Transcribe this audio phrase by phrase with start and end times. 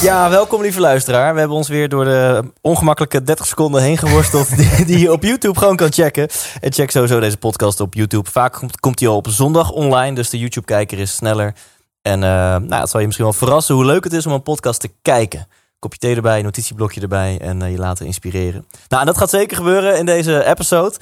[0.00, 1.32] Ja, welkom lieve luisteraar.
[1.32, 5.22] We hebben ons weer door de ongemakkelijke 30 seconden heen geworsteld die, die je op
[5.22, 6.28] YouTube gewoon kan checken.
[6.60, 8.30] En check sowieso deze podcast op YouTube.
[8.30, 11.54] Vaak komt, komt die al op zondag online, dus de YouTube-kijker is sneller.
[12.02, 14.42] En eh, nou, het zal je misschien wel verrassen hoe leuk het is om een
[14.42, 15.46] podcast te kijken.
[15.78, 18.66] Kopje thee erbij, notitieblokje erbij en eh, je laten inspireren.
[18.88, 20.96] Nou, en dat gaat zeker gebeuren in deze episode.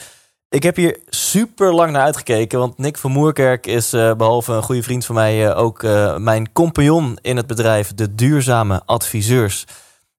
[0.50, 4.62] Ik heb hier super lang naar uitgekeken, want Nick van Moerkerk is eh, behalve een
[4.62, 9.64] goede vriend van mij eh, ook eh, mijn compagnon in het bedrijf De Duurzame Adviseurs.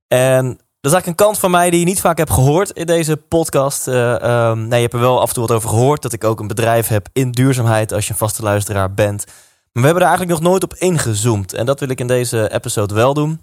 [0.07, 0.45] En
[0.81, 3.17] dat is eigenlijk een kant van mij die je niet vaak hebt gehoord in deze
[3.17, 3.87] podcast.
[3.87, 6.23] Eh, ehm, nee, je hebt er wel af en toe wat over gehoord dat ik
[6.23, 9.25] ook een bedrijf heb in duurzaamheid als je een vaste luisteraar bent.
[9.25, 9.33] Maar
[9.71, 12.93] we hebben er eigenlijk nog nooit op ingezoomd en dat wil ik in deze episode
[12.93, 13.41] wel doen.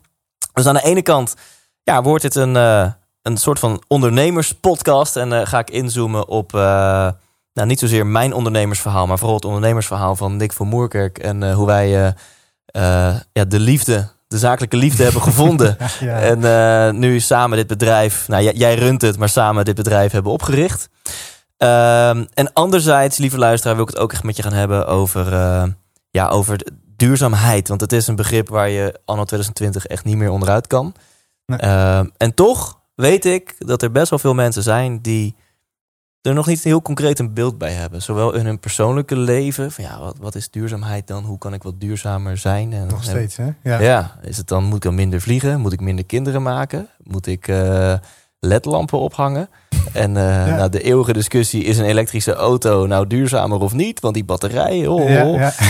[0.52, 1.34] Dus aan de ene kant
[1.82, 2.56] ja, wordt dit een,
[3.26, 5.16] een soort van ondernemerspodcast.
[5.16, 6.60] En eh, ga ik inzoomen op eh,
[7.52, 11.18] nou, niet zozeer mijn ondernemersverhaal, maar vooral het ondernemersverhaal van Nick van Moerkerk.
[11.18, 12.14] En eh, hoe wij
[13.32, 15.76] ja, de liefde, de zakelijke liefde hebben gevonden.
[16.00, 16.20] Ja.
[16.20, 20.32] En nu samen dit bedrijf, nou jij, jij runt het, maar samen dit bedrijf hebben
[20.32, 20.88] opgericht.
[21.56, 25.30] Ehm, en anderzijds, lieve luisteraar, wil ik het ook echt met je gaan hebben over,
[26.10, 26.66] ja, over
[26.96, 27.68] duurzaamheid.
[27.68, 30.94] Want het is een begrip waar je anno 2020 echt niet meer onderuit kan.
[31.46, 31.58] Nee.
[31.58, 35.34] Ehm, en toch weet ik dat er best wel veel mensen zijn die
[36.22, 38.02] er nog niet heel concreet een beeld bij hebben.
[38.02, 41.24] Zowel in hun persoonlijke leven, van ja, wat, wat is duurzaamheid dan?
[41.24, 42.72] Hoe kan ik wat duurzamer zijn?
[42.72, 43.50] En, Nog steeds, hè?
[43.62, 43.80] Ja.
[43.80, 44.18] ja.
[44.22, 45.60] is het dan, moet ik dan minder vliegen?
[45.60, 46.88] Moet ik minder kinderen maken?
[47.02, 47.94] Moet ik eh,
[48.40, 49.48] ledlampen ophangen?
[49.92, 50.46] En Ja.
[50.56, 54.00] nou, de eeuwige discussie, is een elektrische auto nou duurzamer of niet?
[54.00, 55.34] Want die batterijen, oh, Ja, oh.
[55.38, 55.52] ja.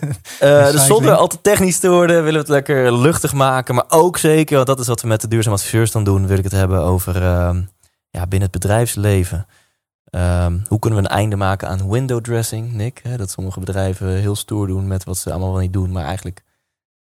[0.40, 3.74] Eh, dus zonder al te technisch te worden, willen we het lekker luchtig maken.
[3.74, 6.38] Maar ook zeker, want dat is wat we met de duurzame adviseurs dan doen, wil
[6.38, 7.62] ik het hebben over ehm,
[8.10, 9.46] ja, binnen het bedrijfsleven.
[10.10, 13.00] Ehm, hoe kunnen we een einde maken aan window dressing, Nick?
[13.02, 15.92] Hè, dat sommige bedrijven heel stoer doen met wat ze allemaal wel niet doen.
[15.92, 16.42] Maar eigenlijk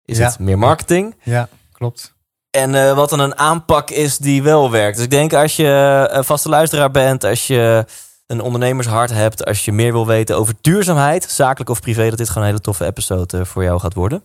[0.05, 0.25] is Ja.
[0.27, 1.15] het meer marketing.
[1.23, 2.13] ja, klopt.
[2.51, 4.95] En eh, wat dan een aanpak is die wel werkt.
[4.95, 7.85] Dus ik denk als je een vaste luisteraar bent, als je
[8.27, 12.27] een ondernemershart hebt, als je meer wil weten over duurzaamheid, zakelijk of privé, dat dit
[12.27, 14.23] gewoon een hele toffe episode eh, voor jou gaat worden.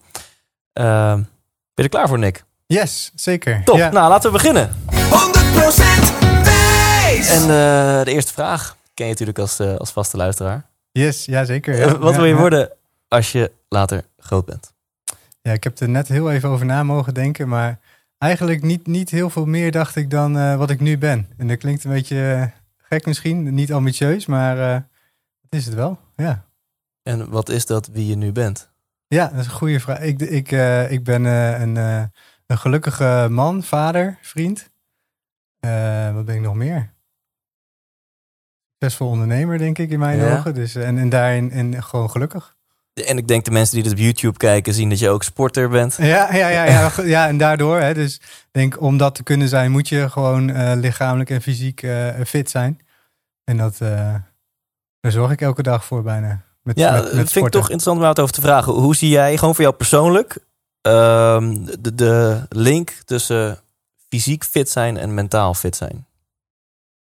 [0.72, 1.26] Ehm, ben
[1.74, 2.44] je er klaar voor, Nick?
[2.66, 3.64] Yes, zeker.
[3.64, 3.76] Top.
[3.76, 3.90] Ja.
[3.90, 4.70] Nou, laten we beginnen.
[4.90, 7.28] 100% Thijs.
[7.28, 10.64] En eh, de eerste vraag ken je natuurlijk als, eh, als vaste luisteraar.
[10.92, 11.74] Yes, ja, zeker.
[11.74, 11.98] Eh, Ja.
[11.98, 12.40] wat Ja, wil je ja.
[12.40, 12.70] worden
[13.08, 14.72] als je later groot bent?
[15.42, 17.78] Ja, ik heb er net heel even over na mogen denken, maar
[18.24, 21.28] eigenlijk niet, niet heel veel meer dacht ik dan eh, wat ik nu ben.
[21.36, 22.46] En dat klinkt een beetje eh,
[22.76, 24.80] gek misschien, niet ambitieus, maar eh
[25.40, 25.98] dat is het wel.
[26.16, 26.44] Ja.
[27.02, 28.72] En wat is dat wie je nu bent?
[29.06, 30.00] Ja, dat is een goede vraag.
[30.00, 30.50] Ik, ik,
[30.90, 31.76] ik ben een,
[32.46, 34.70] een gelukkige man, vader, vriend.
[36.14, 36.92] Wat ben ik nog meer?
[38.78, 40.36] Succesvol ondernemer, denk ik, in mijn Ja.
[40.36, 40.54] ogen.
[40.54, 42.53] Dus, en, en daarin en gewoon gelukkig.
[42.94, 45.68] En ik denk de mensen die dit op YouTube kijken zien dat je ook sporter
[45.68, 45.96] bent.
[45.96, 47.80] Ja, ja, ja, ja, ja en daardoor.
[47.80, 51.82] Hè, dus denk, om dat te kunnen zijn, moet je gewoon eh, lichamelijk en fysiek
[51.82, 52.80] eh, fit zijn.
[53.44, 54.14] En dat, eh,
[55.00, 56.42] daar zorg ik elke dag voor bijna.
[56.62, 58.72] Met, Ja, met, dat vind ik toch interessant om het over te vragen.
[58.72, 60.38] Hoe zie jij, gewoon voor jou persoonlijk,
[60.80, 63.58] ehm, de, de link tussen
[64.08, 66.06] fysiek fit zijn en mentaal fit zijn?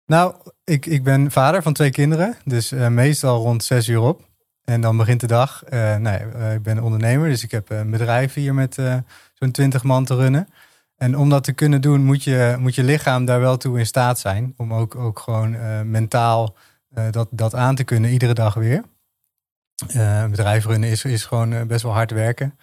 [0.07, 0.35] Nou,
[0.65, 2.37] ik, ik ben vader van twee kinderen.
[2.45, 4.28] Dus meestal rond zes uur op.
[4.69, 5.65] En dan begint de dag.
[5.65, 8.97] Eh, nee, eh, ik ben ondernemer, dus ik heb een bedrijf hier met eh,
[9.35, 10.49] zo'n twintig man te runnen.
[10.97, 13.87] En om dat te kunnen doen, moet je, moet je lichaam daar wel toe in
[13.87, 14.55] staat zijn.
[14.57, 16.57] Om ook, ook gewoon eh, mentaal
[16.95, 18.85] eh, dat, dat aan te kunnen, iedere dag weer.
[19.89, 22.59] Eh, een bedrijf runnen is, is gewoon eh, best wel hard werken.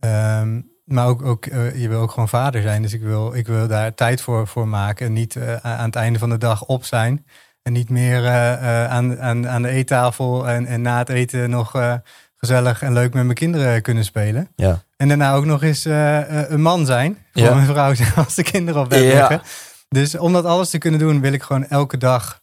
[0.00, 2.82] Ehm, maar ook, ook eh, je wil ook gewoon vader zijn.
[2.82, 5.06] Dus ik wil, ik wil daar tijd voor, voor maken.
[5.06, 7.26] En niet eh, aan het einde van de dag op zijn.
[7.62, 11.50] En niet meer eh, eh, aan, aan, aan de eettafel en, en na het eten
[11.50, 11.94] nog eh,
[12.36, 14.48] gezellig en leuk met mijn kinderen kunnen spelen.
[14.56, 14.82] Ja.
[14.96, 17.18] En daarna ook nog eens een man zijn.
[17.32, 17.54] Voor Ja.
[17.54, 19.18] mijn vrouw zijn als de kinderen op bed Ja.
[19.18, 19.40] liggen.
[19.88, 22.40] Dus om dat alles te kunnen doen, wil ik gewoon elke dag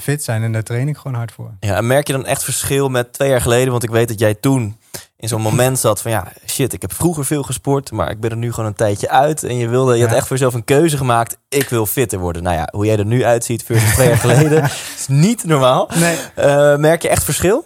[0.00, 0.42] fit zijn.
[0.42, 1.50] En daar train ik gewoon hard voor.
[1.60, 3.70] Ja, en merk je dan echt verschil met twee jaar geleden?
[3.70, 4.78] Want ik weet dat jij toen
[5.16, 8.30] in zo'n moment zat van ja, shit, ik heb vroeger veel gesport, maar ik ben
[8.30, 9.42] er nu gewoon een tijdje uit.
[9.42, 10.16] En je wilde, je had Ja.
[10.16, 11.38] echt voor jezelf een keuze gemaakt.
[11.48, 12.42] Ik wil fitter worden.
[12.42, 14.62] Nou ja, hoe jij er nu uitziet versus twee jaar geleden
[14.98, 15.90] is niet normaal.
[15.94, 17.64] Nee, Eh, merk je echt verschil?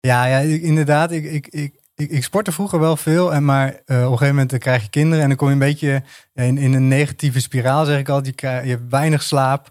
[0.00, 1.10] Ja, ja, inderdaad.
[1.10, 4.26] Ik, ik, ik, ik, ik sportte vroeger wel veel, en maar eh, op een gegeven
[4.28, 6.02] moment dan krijg je kinderen en dan kom je een beetje
[6.34, 8.26] in, in een negatieve spiraal, zeg ik altijd.
[8.26, 9.70] Je, krijg, je hebt weinig slaap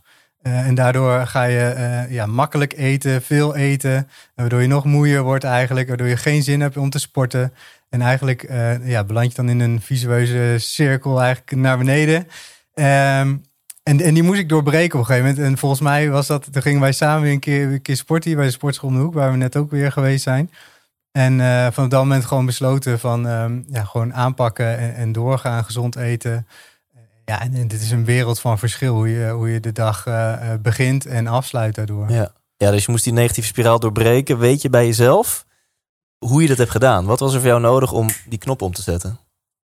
[0.54, 5.44] en daardoor ga je eh, ja, makkelijk eten, veel eten, waardoor je nog moeier wordt
[5.44, 7.54] eigenlijk, waardoor je geen zin hebt om te sporten.
[7.90, 12.28] En eigenlijk eh, ja, beland je dan in een visueuze cirkel eigenlijk naar beneden.
[12.74, 13.36] Ehm,
[13.84, 15.48] en, en die moest ik doorbreken op een gegeven moment.
[15.48, 18.36] En volgens mij was dat, toen gingen wij samen weer een keer, een keer sporten
[18.36, 20.52] bij de sportschool de hoek, waar we net ook weer geweest zijn.
[21.12, 25.96] En van dat moment gewoon besloten van um, ja, gewoon aanpakken en, en, doorgaan, gezond
[25.96, 26.48] eten.
[27.30, 30.54] Ja, en, dit is een wereld van verschil hoe je, hoe je de dag uh,
[30.62, 32.10] begint en afsluit daardoor.
[32.10, 32.32] Ja.
[32.58, 34.38] ja, dus je moest die negatieve spiraal doorbreken.
[34.38, 35.46] Weet je bij jezelf
[36.18, 37.06] hoe je dat hebt gedaan?
[37.06, 39.20] Wat was er voor jou nodig om die knop om te zetten?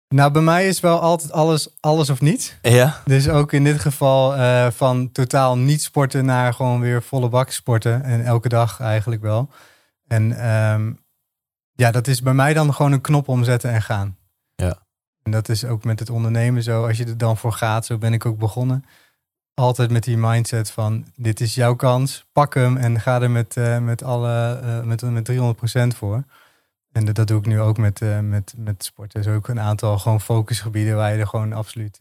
[0.08, 2.54] Nou, bij mij is wel altijd alles, alles of niets.
[2.62, 3.02] Ja.
[3.04, 7.50] Dus ook in dit geval uh, van totaal niet sporten naar gewoon weer volle bak
[7.50, 8.04] sporten.
[8.04, 9.48] En elke dag eigenlijk wel.
[10.06, 11.00] En um,
[11.72, 14.16] ja, dat is bij mij dan gewoon een knop omzetten en gaan.
[14.54, 14.78] Ja.
[15.22, 16.86] En dat is ook met het ondernemen zo.
[16.86, 18.84] Als je er dan voor gaat, zo ben ik ook begonnen.
[19.54, 23.56] Altijd met die mindset van dit is jouw kans, pak hem en ga er met,
[23.56, 26.24] uh, met, alle, uh, met, met 300% voor.
[26.92, 29.14] En dat, dat, doe ik nu ook met, uh, met, met sport.
[29.14, 31.98] Er is ook een aantal gewoon focusgebieden waar je er gewoon absoluut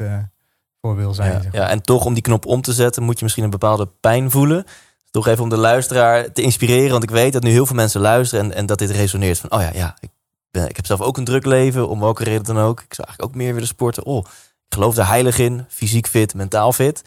[0.82, 1.32] voor wil zijn.
[1.32, 3.50] Ja, zeg ja, en toch om die knop om te zetten moet je misschien een
[3.50, 4.66] bepaalde pijn voelen.
[5.12, 6.92] Toch even om de luisteraar te inspireren.
[6.92, 9.40] Want ik weet dat nu heel veel mensen luisteren en, en dat dit resoneert.
[9.40, 10.10] Van, oh ja, ja ik,
[10.52, 12.82] ben, ik heb zelf ook een druk leven, om welke reden dan ook.
[12.82, 14.06] Ik zou eigenlijk ook meer willen sporten.
[14.06, 14.26] Oh,
[14.68, 15.66] ik geloof er heilig in.
[15.68, 17.04] Fysiek fit, mentaal fit.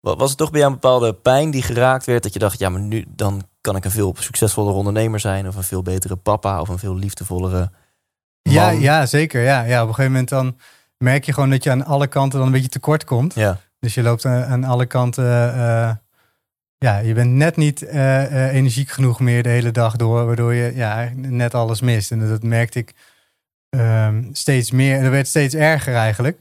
[0.00, 2.22] Was het toch bij jou een bepaalde pijn die geraakt werd?
[2.22, 5.48] Dat je dacht, ja, maar nu dan kan ik een veel succesvollere ondernemer zijn.
[5.48, 6.60] Of een veel betere papa.
[6.60, 7.70] Of een veel liefdevollere
[8.42, 8.54] man.
[8.54, 9.42] Ja, ja zeker.
[9.42, 9.62] Ja.
[9.62, 10.58] ja, op een gegeven moment dan
[10.98, 13.34] merk je gewoon dat je aan alle kanten dan een beetje tekort komt.
[13.34, 13.58] Ja.
[13.78, 15.24] Dus je loopt aan, alle kanten.
[15.24, 15.90] Uh,
[16.84, 20.26] ja, je bent net niet uh, uh, energiek genoeg meer de hele dag door.
[20.26, 22.10] Waardoor je ja, net alles mist.
[22.10, 22.94] En dat merkte ik
[23.70, 25.02] um, steeds meer.
[25.02, 26.38] Dat werd steeds erger eigenlijk.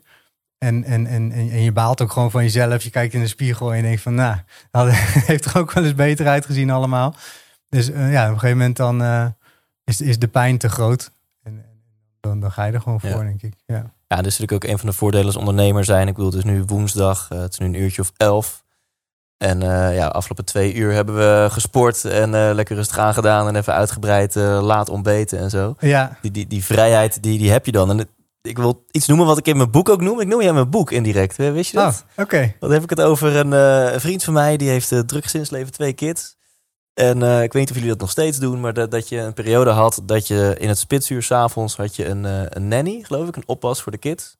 [0.58, 2.84] En, en, en, en je baalt ook gewoon van jezelf.
[2.84, 4.38] Je kijkt in de spiegel en je denkt van, nou,
[4.72, 7.16] dat heeft er ook wel eens beter uitgezien allemaal.
[7.70, 9.26] Dus uh, ja, op een gegeven moment dan uh,
[9.84, 11.12] is, is de pijn te groot.
[11.44, 11.66] En,
[12.20, 13.24] dan, dan ga je er gewoon voor, Ja.
[13.24, 13.54] denk ik.
[13.66, 13.94] Ja.
[14.08, 16.08] Ja, dat is natuurlijk ook een van de voordelen als ondernemer zijn.
[16.08, 18.64] Ik het is nu woensdag, het is nu een uurtje of elf.
[19.40, 23.56] En uh, ja, afgelopen twee uur hebben we gesport en uh, lekker rustig aangedaan en
[23.56, 25.76] even uitgebreid uh, laat ontbeten en zo.
[25.80, 26.18] Ja.
[26.22, 27.90] Die, die, die vrijheid, die, die heb je dan.
[27.90, 28.08] En het,
[28.42, 30.20] ik wil iets noemen wat ik in mijn boek ook noem.
[30.20, 31.36] Ik noem ja mijn boek indirect.
[31.36, 31.94] Wist je dat?
[31.94, 32.22] Oh, oké.
[32.22, 32.56] Okay.
[32.60, 34.58] Dan heb ik het over een, vriend van mij.
[34.58, 36.38] Die heeft druk gezinsleven, twee kids.
[36.94, 38.60] En ik weet niet of jullie dat nog steeds doen.
[38.60, 42.06] Maar dat, dat je een periode had dat je in het spitsuur s'avonds had je
[42.06, 42.24] een,
[42.58, 43.36] een nanny, geloof ik.
[43.36, 44.39] Een oppas voor de kids.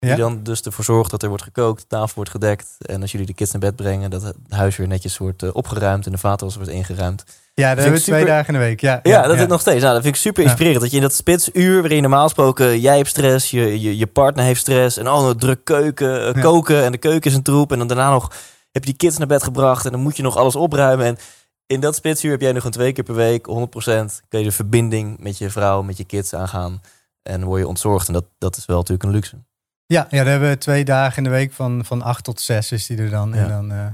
[0.00, 0.16] Die ja?
[0.16, 2.76] dan dus ervoor zorgt dat er wordt gekookt, de tafel wordt gedekt.
[2.78, 5.50] En als jullie de kids naar bed brengen, dat het huis weer netjes wordt uh,
[5.52, 7.24] opgeruimd en de vaatwas wordt ingeruimd.
[7.54, 8.20] Ja, dat hebben we super...
[8.20, 8.80] twee dagen in de week.
[8.80, 9.42] Ja, ja, ja dat ja.
[9.42, 9.80] is nog steeds.
[9.80, 10.80] Nou, dat vind ik super inspirerend.
[10.80, 14.06] Dat je in dat spitsuur, waarin je normaal gesproken, jij hebt stress, je, je, je
[14.06, 14.96] partner heeft stress.
[14.96, 17.72] En oh, druk keuken, uh, koken en de keuken is een troep.
[17.72, 18.32] En dan daarna nog
[18.72, 21.06] heb je die kids naar bed gebracht en dan moet je nog alles opruimen.
[21.06, 21.18] En
[21.66, 23.50] in dat spitsuur heb jij nog een twee keer per week, 100%,
[24.28, 26.80] kun je de verbinding met je vrouw, met je kids aangaan.
[27.22, 28.06] En word je ontzorgd.
[28.06, 29.36] En dat, dat is wel natuurlijk een luxe.
[29.90, 32.72] Ja, ja, daar hebben we twee dagen in de week van, van acht tot zes
[32.72, 33.32] is die er dan.
[33.32, 33.42] Ja.
[33.42, 33.86] En dan uh,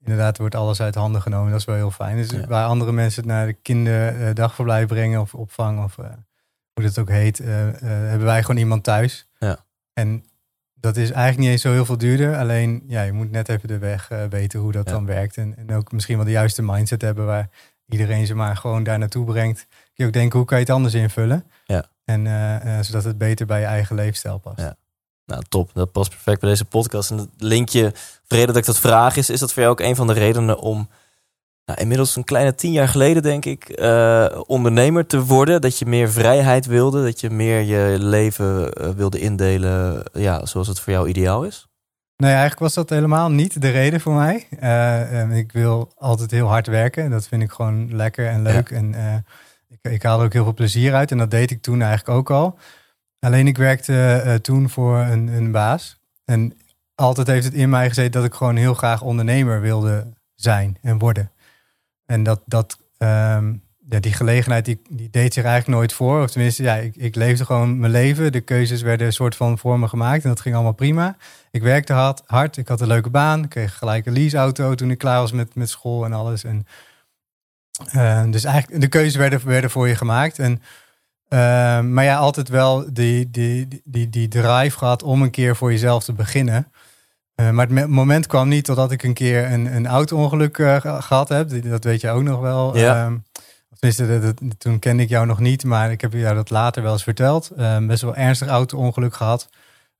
[0.00, 1.50] inderdaad wordt alles uit handen genomen.
[1.50, 2.16] Dat is wel heel fijn.
[2.16, 2.46] Dus ja.
[2.46, 6.06] waar andere mensen het naar de kinderdagverblijf brengen of opvang of uh,
[6.72, 7.46] hoe dat ook heet, uh,
[7.80, 9.26] hebben wij gewoon iemand thuis.
[9.38, 9.58] Ja.
[9.92, 10.24] En
[10.74, 12.36] dat is eigenlijk niet eens zo heel veel duurder.
[12.36, 14.92] Alleen ja, je moet net even de weg weten hoe dat ja.
[14.92, 15.36] dan werkt.
[15.36, 17.48] En, en ook misschien wel de juiste mindset hebben waar
[17.88, 19.66] iedereen ze maar gewoon daar naartoe brengt.
[19.68, 21.44] Kun je ook denken, hoe kan je het anders invullen?
[21.64, 21.88] Ja.
[22.04, 24.60] En zodat het beter bij je eigen leefstijl past.
[24.60, 24.76] Ja.
[25.26, 25.70] Nou, top.
[25.74, 27.10] Dat past perfect bij deze podcast.
[27.10, 27.92] En het linkje,
[28.24, 30.58] vrede dat ik dat vraag, is, is dat voor jou ook een van de redenen
[30.58, 30.88] om
[31.64, 35.60] nou, inmiddels een kleine tien jaar geleden, denk ik, uh, ondernemer te worden?
[35.60, 40.68] Dat je meer vrijheid wilde, dat je meer je leven uh, wilde indelen ja, zoals
[40.68, 41.68] het voor jou ideaal is?
[42.16, 44.46] Nee, eigenlijk was dat helemaal niet de reden voor mij.
[44.60, 47.10] Uh, ik wil altijd heel hard werken.
[47.10, 48.70] Dat vind ik gewoon lekker en leuk.
[48.70, 48.76] Ja.
[48.76, 49.24] En
[49.68, 51.10] ik, ik haal er ook heel veel plezier uit.
[51.10, 52.58] En dat deed ik toen eigenlijk ook al.
[53.24, 56.00] Alleen ik werkte uh, toen voor een, een, baas.
[56.24, 56.58] En
[56.94, 60.98] altijd heeft het in mij gezeten dat ik gewoon heel graag ondernemer wilde zijn en
[60.98, 61.30] worden.
[62.06, 66.22] En dat, dat um, ja, die gelegenheid die, die deed zich eigenlijk nooit voor.
[66.22, 68.32] Of tenminste, ja, ik, ik leefde gewoon mijn leven.
[68.32, 71.16] De keuzes werden een soort van voor me gemaakt en dat ging allemaal prima.
[71.50, 71.92] Ik werkte
[72.26, 73.48] hard, ik had een leuke baan.
[73.48, 76.44] Kreeg gelijk een leaseauto toen ik klaar was met, met school en alles.
[76.44, 76.66] En,
[77.94, 80.38] uh, dus eigenlijk, de keuzes werden, werden voor je gemaakt.
[80.38, 80.62] En
[81.92, 86.04] maar ja, altijd wel die, die, die, die drive gehad om een keer voor jezelf
[86.04, 86.72] te beginnen.
[87.40, 91.28] Uh, maar het moment kwam niet totdat ik een keer een, een auto-ongeluk uh, gehad
[91.28, 91.62] heb.
[91.70, 92.76] Dat weet je ook nog wel.
[92.76, 93.12] Ja.
[93.78, 96.82] Tenminste, dat, dat- toen kende ik jou nog niet, maar ik heb jou dat later
[96.82, 97.50] wel eens verteld.
[97.56, 99.48] Eh, best wel ernstig auto-ongeluk gehad.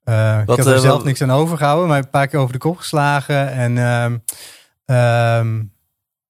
[0.05, 2.53] Eh, ik heb er eh, zelf wat- niks aan overgehouden, maar een paar keer over
[2.53, 3.51] de kop geslagen.
[3.53, 4.17] En ehm,
[4.85, 5.63] ehm,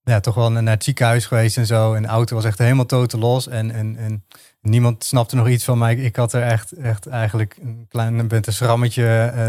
[0.02, 1.94] ja, toch wel naar het ziekenhuis geweest en zo.
[1.94, 3.48] En de auto was echt helemaal totaal los.
[3.48, 4.24] En, en, en
[4.64, 5.94] niemand snapte nog iets van mij.
[5.94, 9.48] Ik had er echt, echt eigenlijk een klein met een schrammetje, eh,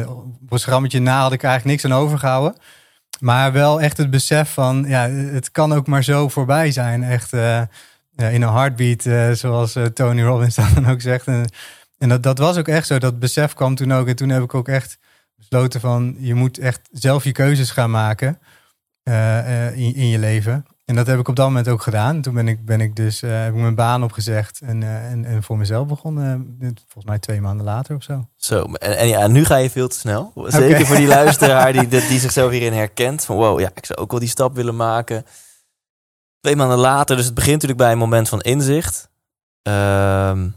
[0.49, 2.55] een schrammetje na had ik eigenlijk niks aan overgehouden.
[3.19, 7.03] Maar wel echt het besef van, ja, het kan ook maar zo voorbij zijn.
[7.03, 7.61] Echt eh,
[8.15, 11.27] in een heartbeat, eh, zoals Tony Robbins dan ook zegt.
[11.27, 11.49] En,
[11.97, 12.97] en dat, dat was ook echt zo.
[12.97, 14.07] Dat besef kwam toen ook.
[14.07, 14.97] En toen heb ik ook echt
[15.35, 18.39] besloten van, je moet echt zelf je keuzes gaan maken
[19.73, 20.65] in, in je leven.
[20.85, 22.21] En dat heb ik op dat moment ook gedaan.
[22.21, 25.25] Toen ben ik, ben ik dus, eh, heb ik mijn baan opgezegd en, eh, en,
[25.25, 26.57] en voor mezelf begonnen.
[26.61, 28.27] eh, volgens mij twee maanden later of zo.
[28.35, 30.31] Zo, en, en ja, nu ga je veel te snel.
[30.47, 33.25] Zeker voor die luisteraar die, die zichzelf hierin herkent.
[33.25, 35.25] Van wow, ja, ik zou ook wel die stap willen maken.
[36.39, 39.09] Twee maanden later, dus het begint natuurlijk bij een moment van inzicht.
[39.61, 40.49] Ehm,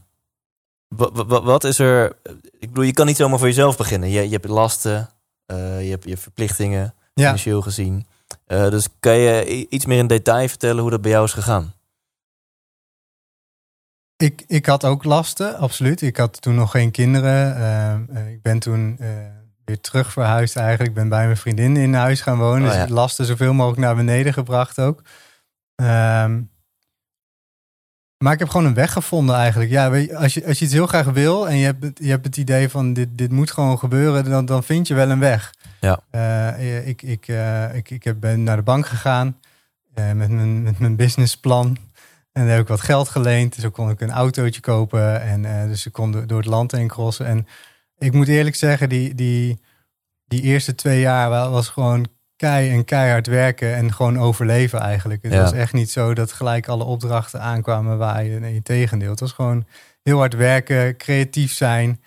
[0.89, 2.17] wa- wa- wa- wat is er...
[2.59, 4.09] Ik bedoel, je kan niet zomaar voor jezelf beginnen.
[4.11, 5.11] Je, je hebt lasten,
[5.47, 8.07] je hebt je verplichtingen, Ja, financieel gezien.
[8.49, 11.73] Eh, dus kan je iets meer in detail vertellen hoe dat bij jou is gegaan?
[14.19, 16.02] ik, ik had ook lasten, absoluut.
[16.02, 17.57] Ik had toen nog geen kinderen.
[17.57, 19.09] Eh, eh, ik ben toen eh,
[19.64, 20.88] weer terug verhuisd eigenlijk.
[20.88, 22.62] Ik ben bij mijn vriendin in huis gaan wonen.
[22.62, 22.87] Oh, dus ja.
[22.87, 25.02] de lasten zoveel mogelijk naar beneden gebracht ook.
[25.75, 26.40] Ehm,
[28.19, 29.71] maar ik heb gewoon een weg gevonden eigenlijk.
[29.71, 31.99] Ja, weet je, als, je, als je iets heel graag wil en je hebt het,
[32.03, 35.11] je hebt het idee van dit, dit moet gewoon gebeuren, dan, dan vind je wel
[35.11, 35.55] een weg.
[35.81, 36.01] Ja.
[36.11, 39.37] Eh, ik, ik, eh, ik, ik heb, ben naar de bank gegaan
[39.95, 41.77] eh, met, mijn, met mijn businessplan.
[42.33, 43.53] En daar heb ik wat geld geleend.
[43.55, 45.23] Dus dan kon ik een autootje kopen.
[45.23, 47.27] En dus ik kon do- door het land heen crossen.
[47.27, 47.47] En
[47.99, 49.61] ik moet eerlijk zeggen, die, die,
[50.27, 52.07] die eerste twee jaar wa- was gewoon
[52.38, 55.23] kei en keihard werken en gewoon overleven eigenlijk.
[55.23, 55.42] Het Ja.
[55.42, 59.11] was echt niet zo dat gelijk alle opdrachten aankwamen waar je nee, tegendeel.
[59.11, 59.66] Het was gewoon
[60.02, 62.02] heel hard werken, creatief zijn,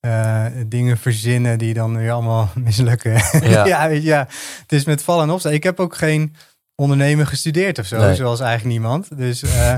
[0.00, 3.12] eh, dingen verzinnen die dan weer allemaal mislukken.
[3.42, 3.66] Ja.
[3.74, 4.26] Ja, ja,
[4.60, 5.52] het is met vallen en opstaan.
[5.52, 6.34] Ik heb ook geen
[6.74, 8.14] ondernemen gestudeerd of zo, Nee.
[8.14, 9.16] zoals eigenlijk niemand.
[9.18, 9.74] Dus eh,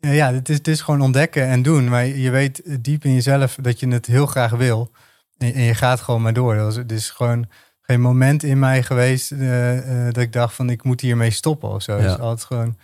[0.00, 1.88] ja, het is, het is gewoon ontdekken en doen.
[1.88, 4.90] Maar je weet diep in jezelf dat je het heel graag wil.
[5.38, 6.56] En, en je gaat gewoon maar door.
[6.56, 7.48] Was- Het is gewoon
[7.86, 11.68] geen moment in mij geweest eh, eh, dat ik dacht van ik moet hiermee stoppen
[11.68, 11.96] of zo.
[11.96, 12.12] Ja.
[12.12, 12.76] Is altijd gewoon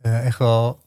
[0.00, 0.80] eh, echt wel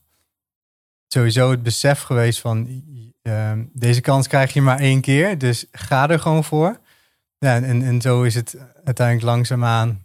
[1.07, 2.83] sowieso het besef geweest van
[3.21, 5.37] eh, deze kans krijg je maar één keer.
[5.37, 6.79] Dus ga er gewoon voor.
[7.37, 10.01] Ja, en, en zo is het uiteindelijk langzaamaan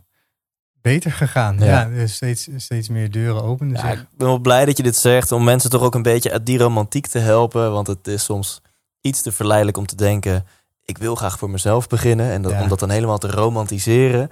[0.80, 1.58] beter gegaan.
[1.58, 1.64] Ja.
[1.64, 4.00] Ja, dus steeds, steeds meer deuren openen Ja, zich.
[4.00, 5.32] ik ben wel blij dat je dit zegt.
[5.32, 7.73] Om mensen toch ook een beetje uit die romantiek te helpen.
[7.73, 8.61] Want het is soms
[9.00, 10.46] iets te verleidelijk om te denken...
[10.85, 12.31] ik wil graag voor mezelf beginnen.
[12.31, 12.62] En dat, Ja.
[12.62, 14.29] om dat dan helemaal te romantiseren.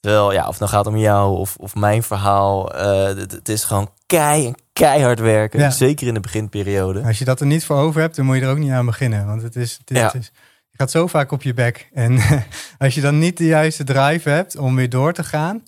[0.00, 2.74] Terwijl, ja, of het nou gaat om jou of, of mijn verhaal.
[2.74, 5.60] eh, het, het is gewoon kei en keihard werken.
[5.60, 5.70] Ja.
[5.70, 7.02] Zeker in de beginperiode.
[7.02, 8.86] Als je dat er niet voor over hebt, dan moet je er ook niet aan
[8.86, 9.26] beginnen.
[9.26, 10.04] Want het is, het is, Ja.
[10.04, 10.32] het is-
[10.70, 11.88] je gaat zo vaak op je bek.
[11.92, 12.18] En
[12.78, 15.62] als je dan niet de juiste drive hebt om weer door te gaan,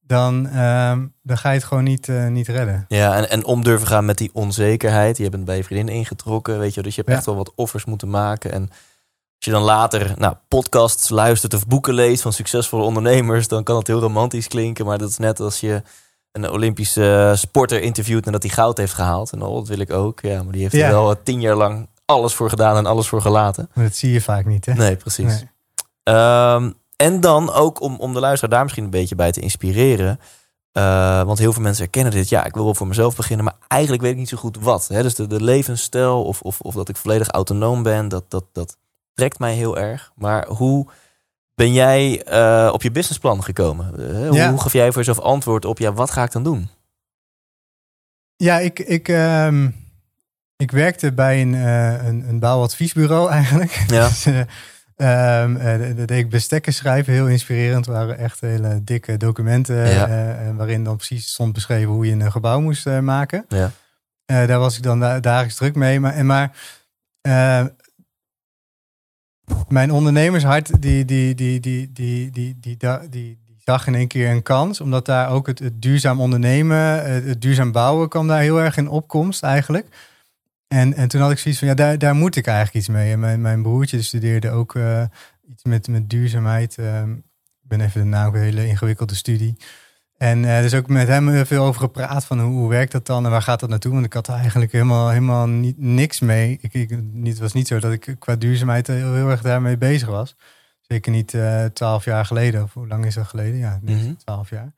[0.00, 2.84] dan, ehm, dan ga je het gewoon niet, eh, niet redden.
[2.88, 5.16] Ja, en, en om durven gaan met die onzekerheid.
[5.16, 6.74] Je bent bij je vriendin ingetrokken, weet je.
[6.74, 6.84] wel.
[6.84, 7.16] Dus je hebt Ja.
[7.18, 8.52] echt wel wat offers moeten maken.
[8.52, 8.68] En
[9.36, 13.48] als je dan later nou, podcasts luistert of boeken leest van succesvolle ondernemers...
[13.48, 14.86] dan kan het heel romantisch klinken.
[14.86, 15.82] Maar dat is net als je
[16.32, 19.32] een Olympische sporter interviewt nadat hij goud heeft gehaald.
[19.32, 20.20] En oh, dat wil ik ook.
[20.20, 20.86] Ja, maar die heeft Ja.
[20.86, 23.70] er wel tien jaar lang alles voor gedaan en alles voor gelaten.
[23.74, 24.72] Maar dat zie je vaak niet, hè?
[24.74, 25.24] Nee, precies.
[25.26, 25.50] Nee.
[26.02, 30.20] Ehm, en dan ook om, om de luisteraar daar misschien een beetje bij te inspireren.
[30.72, 32.28] Eh, want heel veel mensen herkennen dit.
[32.28, 34.88] Ja, ik wil wel voor mezelf beginnen, maar eigenlijk weet ik niet zo goed wat.
[34.88, 35.02] Hè?
[35.02, 38.76] Dus de, de levensstijl of, of, of dat ik volledig autonoom ben, dat, dat, dat
[39.14, 40.12] trekt mij heel erg.
[40.14, 40.86] Maar hoe
[41.54, 43.86] ben jij eh, op je businessplan gekomen?
[44.10, 44.50] Eh, hoe, Ja.
[44.50, 46.68] hoe gaf jij voor jezelf antwoord op, ja, wat ga ik dan doen?
[48.36, 49.70] Ja, ik, ik, ehm,
[50.56, 53.84] ik werkte bij een, eh, een, een bouwadviesbureau eigenlijk.
[53.86, 54.08] Ja.
[54.08, 54.40] Dus, eh,
[55.42, 57.86] ehm, eh, deed ik bestekken schrijven, heel inspirerend.
[57.86, 60.52] Het waren echt hele dikke documenten Ja.
[60.54, 63.44] waarin dan precies stond beschreven hoe je een gebouw moest maken.
[63.48, 63.70] Ja.
[64.26, 66.00] Daar was ik dan da- dagelijks druk mee.
[66.00, 66.52] Maar, en maar
[69.68, 74.30] mijn ondernemershart, die, die, die, die, die, die, die, die, die zag in één keer
[74.30, 74.80] een kans.
[74.80, 78.88] Omdat daar ook het, duurzaam ondernemen, het, het duurzaam bouwen kwam daar heel erg in
[78.88, 80.12] opkomst eigenlijk.
[80.68, 83.12] En, en toen had ik zoiets van, ja, daar, daar moet ik eigenlijk iets mee.
[83.12, 85.04] En mijn, mijn broertje studeerde ook eh,
[85.50, 86.78] iets met, met duurzaamheid.
[86.78, 89.56] Ehm, ik ben even de naam, een hele ingewikkelde studie.
[90.24, 93.06] En eh dus ook met hem heel veel over gepraat van hoe, hoe werkt dat
[93.06, 93.92] dan en waar gaat dat naartoe?
[93.92, 96.58] Want ik had er eigenlijk helemaal, helemaal niet, niks mee.
[96.60, 99.76] Ik, ik, niet, het was niet zo dat ik qua duurzaamheid heel, heel erg daarmee
[99.76, 100.36] bezig was.
[100.80, 102.62] Zeker niet eh, twaalf jaar geleden.
[102.62, 103.56] Of hoe lang is dat geleden?
[103.56, 104.14] Ja, Mhm.
[104.14, 104.72] twaalf jaar.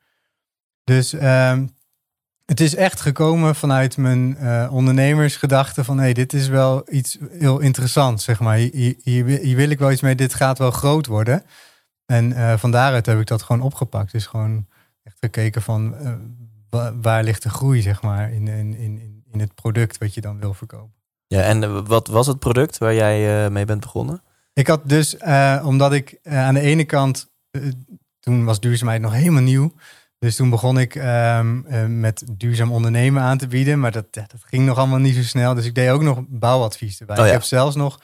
[0.85, 1.67] Dus, ehm,
[2.45, 5.97] het is echt gekomen vanuit mijn uh, ondernemersgedachte van...
[5.97, 8.57] hé, hey, dit is wel iets heel interessants, zeg maar.
[8.57, 11.43] Hier, hier, hier, wil ik wel iets mee, dit gaat wel groot worden.
[12.07, 14.12] En uh, van daaruit heb ik dat gewoon opgepakt.
[14.12, 14.67] Dus gewoon
[15.21, 15.95] echt gekeken van
[16.71, 20.21] uh, waar ligt de groei, zeg maar, in, in, in, in het product wat je
[20.21, 20.95] dan wil verkopen.
[21.27, 24.23] Ja, en wat was het product waar jij mee bent begonnen?
[24.53, 25.17] Ik had dus,
[25.63, 27.31] omdat ik aan de ene kant...
[28.21, 29.73] toen was duurzaamheid nog helemaal nieuw...
[30.19, 33.81] Dus toen begon ik um, met duurzaam ondernemen aan te bieden.
[33.81, 35.55] Maar dat, dat ging nog allemaal niet zo snel.
[35.55, 37.17] Dus ik deed ook nog bouwadvies erbij.
[37.17, 37.29] Oh, ja.
[37.29, 38.01] Ik heb zelfs nog...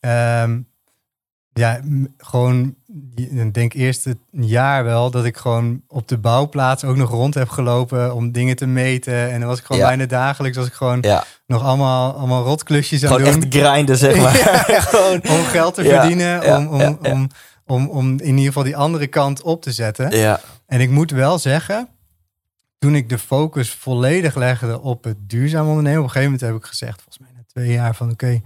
[0.00, 0.68] Um,
[1.52, 1.80] ja,
[2.18, 2.74] gewoon,
[3.14, 7.34] ik denk eerst het jaar wel dat ik gewoon op de bouwplaats ook nog rond
[7.34, 9.30] heb gelopen om dingen te meten.
[9.30, 11.24] En dan was ik gewoon bijna dagelijks, was ik gewoon ja.
[11.46, 13.42] nog allemaal, allemaal rotklusjes aan gewoon doen.
[13.42, 14.34] echt grinden, zeg maar.
[14.90, 17.28] gewoon, om geld te verdienen, om, om, om,
[17.66, 20.16] om, om in ieder geval die andere kant op te zetten.
[20.16, 20.40] Ja.
[20.66, 21.88] En ik moet wel zeggen,
[22.78, 26.60] toen ik de focus volledig legde op het duurzaam ondernemen, op een gegeven moment heb
[26.60, 28.40] ik gezegd, volgens mij na twee jaar, van oké,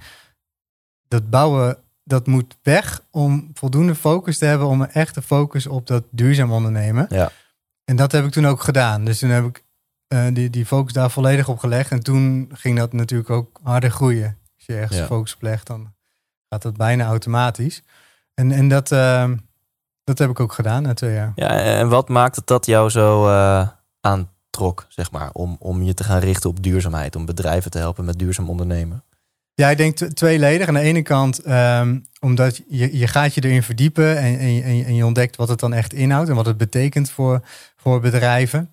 [1.09, 5.87] dat bouwen, dat moet weg om voldoende focus te hebben om een echte focus op
[5.87, 7.07] dat duurzaam ondernemen.
[7.09, 7.31] Ja.
[7.85, 9.05] En dat heb ik toen ook gedaan.
[9.05, 9.65] Dus toen heb ik
[10.09, 11.91] uh, die, die focus daar volledig op gelegd.
[11.91, 14.39] En toen ging dat natuurlijk ook harder groeien.
[14.57, 15.93] Als je ergens focus op legt, dan
[16.49, 17.83] gaat dat bijna automatisch.
[18.35, 19.31] En, en dat, uh,
[20.05, 21.33] dat heb ik ook gedaan na twee jaar.
[21.35, 23.69] Ja, en wat maakt het dat jou zo uh,
[24.01, 28.05] aantrok, zeg maar, om, om je te gaan richten op duurzaamheid, om bedrijven te helpen
[28.05, 29.05] met duurzaam ondernemen?
[29.55, 30.69] Ja, ik denk tweeledig.
[30.69, 34.95] Aan de ene kant, um, omdat je, je gaat je erin verdiepen en, en, en,
[34.95, 37.41] je ontdekt wat het dan echt inhoudt en wat het betekent voor,
[37.77, 38.71] voor bedrijven.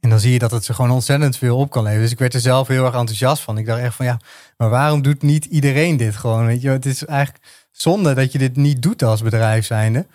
[0.00, 2.02] En dan zie je dat het ze gewoon ontzettend veel op kan leveren.
[2.02, 3.58] Dus ik werd er zelf heel erg enthousiast van.
[3.58, 4.20] Ik dacht echt van ja,
[4.56, 6.46] maar waarom doet niet iedereen dit gewoon?
[6.46, 10.06] Weet je, het is eigenlijk zonde dat je dit niet doet als bedrijf zijnde.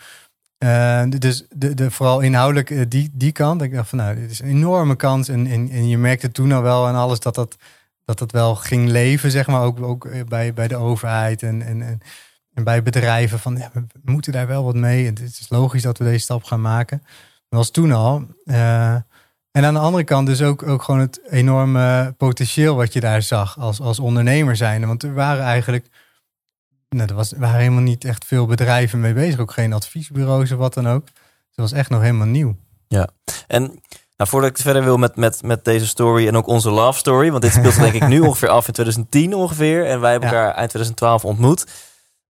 [0.59, 3.61] Uh, dus de, de, vooral inhoudelijk uh, die, die kant.
[3.61, 5.27] Ik dacht van nou, dit is een enorme kans.
[5.27, 7.57] En, en, en je merkte toen al wel en alles dat dat,
[8.05, 9.61] dat dat wel ging leven, zeg maar.
[9.61, 11.81] Ook, ook eh, bij, bij de overheid en, en,
[12.53, 13.39] en, bij bedrijven.
[13.39, 15.05] Van we moeten daar wel wat mee.
[15.05, 17.01] Het is logisch dat we deze stap gaan maken.
[17.49, 18.27] Dat was toen al.
[18.45, 18.93] Uh,
[19.51, 23.21] en aan de andere kant dus ook, ook gewoon het enorme potentieel wat je daar
[23.21, 24.87] zag als, als ondernemer zijnde.
[24.87, 25.87] Want er waren eigenlijk
[26.89, 29.39] nou, er was, waren helemaal niet echt veel bedrijven mee bezig.
[29.39, 31.05] Ook geen adviesbureaus of wat dan ook.
[31.47, 32.55] Het was echt nog helemaal nieuw.
[32.87, 33.09] Ja,
[33.47, 33.81] en
[34.17, 37.29] nou, voordat ik verder wil met, met, met deze story en ook onze love story,
[37.31, 39.85] want dit speelt denk ik nu ongeveer af in 2010 ongeveer.
[39.85, 41.65] En wij hebben elkaar eind 2012 ontmoet.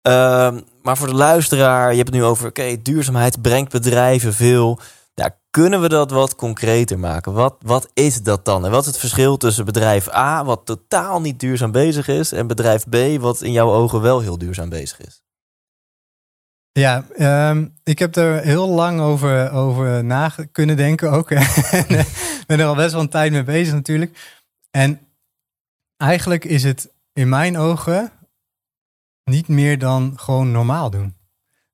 [0.08, 4.80] Uh, maar voor de luisteraar, je hebt het nu over, oké, duurzaamheid brengt bedrijven veel.
[5.14, 7.34] Ja, kunnen we dat wat concreter maken?
[7.34, 8.66] Wat, wat is dat dan?
[8.66, 12.48] En wat is het verschil tussen bedrijf A, wat totaal niet duurzaam bezig is, en
[12.48, 15.22] bedrijf B, wat in jouw ogen wel heel duurzaam bezig is?
[16.74, 17.06] Ja,
[17.50, 21.30] um, ik heb er heel lang over, over na kunnen denken ook.
[22.48, 24.40] ben er al best wel een tijd mee bezig natuurlijk.
[24.70, 25.00] En
[25.98, 28.12] eigenlijk is het in mijn ogen
[29.24, 31.16] niet meer dan gewoon normaal doen.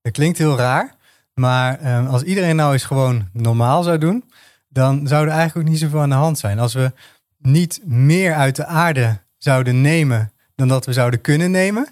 [0.02, 0.96] Dat klinkt heel raar,
[1.34, 4.32] maar um, als iedereen nou eens gewoon normaal zou doen,
[4.68, 6.60] dan zou er eigenlijk ook niet zoveel aan de hand zijn.
[6.60, 6.92] Als we
[7.38, 11.88] niet meer uit de aarde zouden nemen dan dat we zouden kunnen nemen,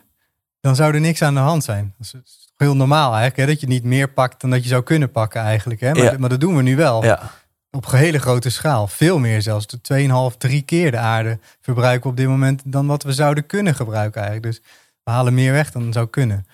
[0.60, 1.94] dan zou er niks aan de hand zijn.
[1.98, 3.46] Dat is heel normaal eigenlijk, hè?
[3.46, 5.82] dat je niet meer pakt dan dat je zou kunnen pakken eigenlijk.
[5.82, 5.94] Hè?
[5.94, 7.04] Maar, maar dat doen we nu wel.
[7.04, 7.32] Ja.
[7.72, 8.88] Op hele grote schaal.
[8.88, 9.68] Veel meer zelfs.
[9.68, 13.46] De 2,5, 3 keer de aarde verbruiken we op dit moment dan wat we zouden
[13.46, 14.54] kunnen gebruiken eigenlijk.
[14.54, 14.62] Dus
[15.04, 16.46] we halen meer weg dan zou kunnen.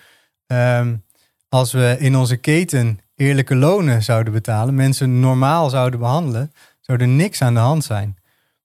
[0.46, 1.04] Um,
[1.48, 7.08] als we in onze keten eerlijke lonen zouden betalen, mensen normaal zouden behandelen, zou er
[7.08, 8.16] niks aan de hand zijn.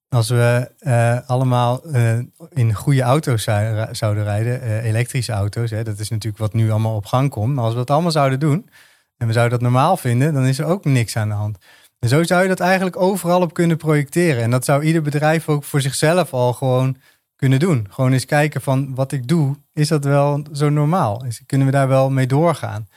[0.10, 3.44] Als we uh, allemaal uh, in goede auto's
[3.92, 7.54] zouden rijden, uh, elektrische auto's, hè, dat is natuurlijk wat nu allemaal op gang komt.
[7.54, 8.70] Maar als we dat allemaal zouden doen
[9.18, 11.58] en we zouden dat normaal vinden, dan is er ook niks aan de hand.
[12.00, 14.44] En zo zou je dat eigenlijk overal op kunnen projecteren.
[14.44, 16.98] En dat zou ieder bedrijf ook voor zichzelf al gewoon
[17.36, 17.88] kunnen doen.
[17.90, 21.26] Gewoon eens kijken van wat ik doe, is dat wel zo normaal?
[21.46, 22.88] Kunnen we daar wel mee doorgaan?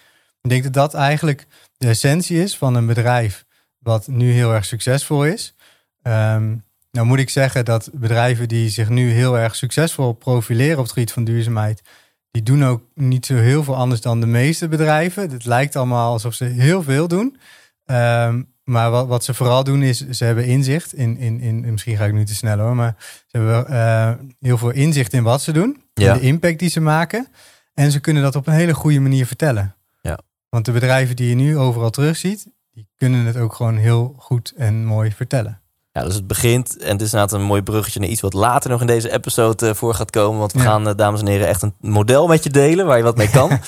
[0.41, 1.47] Ik denk dat dat eigenlijk
[1.77, 3.45] de essentie is van een bedrijf
[3.79, 5.55] wat nu heel erg succesvol is.
[6.03, 10.83] Um, nou moet ik zeggen dat bedrijven die zich nu heel erg succesvol profileren op
[10.83, 11.83] het gebied van duurzaamheid,
[12.31, 15.31] die doen ook niet zo heel veel anders dan de meeste bedrijven.
[15.31, 17.37] Het lijkt allemaal alsof ze heel veel doen.
[17.85, 21.97] Um, maar wat, wat ze vooral doen is, ze hebben inzicht in, in, in, misschien
[21.97, 22.95] ga ik nu te snel hoor, maar
[23.27, 26.15] ze hebben uh, heel veel inzicht in wat ze doen, ja.
[26.15, 27.29] de impact die ze maken.
[27.75, 29.77] En ze kunnen dat op een hele goede manier vertellen.
[30.03, 30.19] Ja.
[30.49, 34.53] Want de bedrijven die je nu overal terugziet, die kunnen het ook gewoon heel goed
[34.57, 35.61] en mooi vertellen.
[36.01, 38.71] Ja, dus het begint, en het is inderdaad een mooi bruggetje naar iets wat later
[38.71, 40.39] nog in deze episode uh, voor gaat komen.
[40.39, 43.03] Want we gaan, uh, dames en heren, echt een model met je delen waar je
[43.03, 43.59] wat mee kan.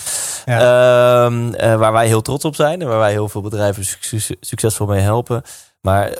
[0.44, 1.28] ja.
[1.28, 4.86] uh, waar wij heel trots op zijn en waar wij heel veel bedrijven succes, succesvol
[4.86, 5.42] mee helpen.
[5.80, 6.18] Maar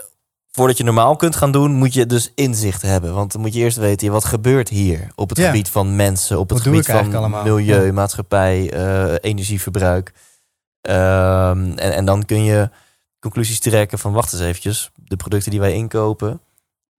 [0.50, 3.14] voordat je normaal kunt gaan doen, moet je dus inzicht hebben.
[3.14, 5.46] Want dan moet je eerst weten, wat gebeurt hier op het Ja.
[5.46, 10.12] gebied van mensen, op het Wat gebied van milieu, maatschappij, eh, energieverbruik.
[10.80, 12.70] Ehm, en, en dan kun je
[13.22, 16.40] conclusies trekken van, wacht eens eventjes, de producten die wij inkopen,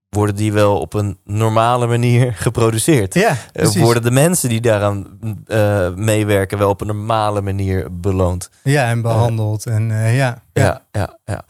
[0.10, 3.14] worden die wel op een normale manier geproduceerd?
[3.14, 3.82] Ja, Eh, precies.
[3.82, 8.50] worden de mensen die daaraan eh, meewerken wel op een normale manier beloond?
[8.64, 9.66] Ja, en behandeld.
[9.66, 10.42] en eh, ja.
[10.54, 11.44] Ja, ja, ja.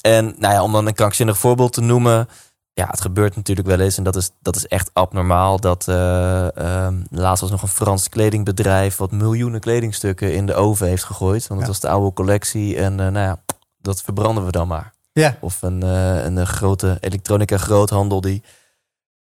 [0.00, 2.28] En nou ja, om dan een krankzinnig voorbeeld te noemen.
[2.74, 3.96] Ja, het gebeurt natuurlijk wel eens.
[3.96, 5.60] En dat is, dat is echt abnormaal.
[5.60, 8.96] Dat eh, ehm, laatst was nog een Frans kledingbedrijf...
[8.96, 11.46] wat miljoenen kledingstukken in de oven heeft gegooid.
[11.46, 11.66] Want dat Ja.
[11.66, 12.76] was de oude collectie.
[12.76, 13.42] En nou ja,
[13.82, 14.92] dat verbranden we dan maar.
[15.12, 18.20] Ja, Of een, eh, een, eh, grote elektronica groothandel...
[18.20, 18.42] die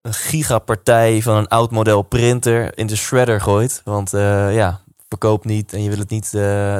[0.02, 3.80] een gigapartij van een oud model printer in de shredder gooit.
[3.84, 5.72] Want eh, ja, verkoop niet.
[5.72, 6.32] En je wil het niet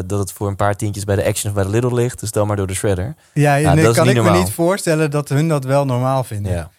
[0.06, 2.20] dat het voor een paar tientjes bij de Action of bij de Lidl ligt.
[2.20, 3.14] Dus dan maar door de shredder.
[3.34, 6.52] ja, nee, dat kan ik me niet voorstellen dat hun dat wel normaal vinden.
[6.52, 6.70] Ja.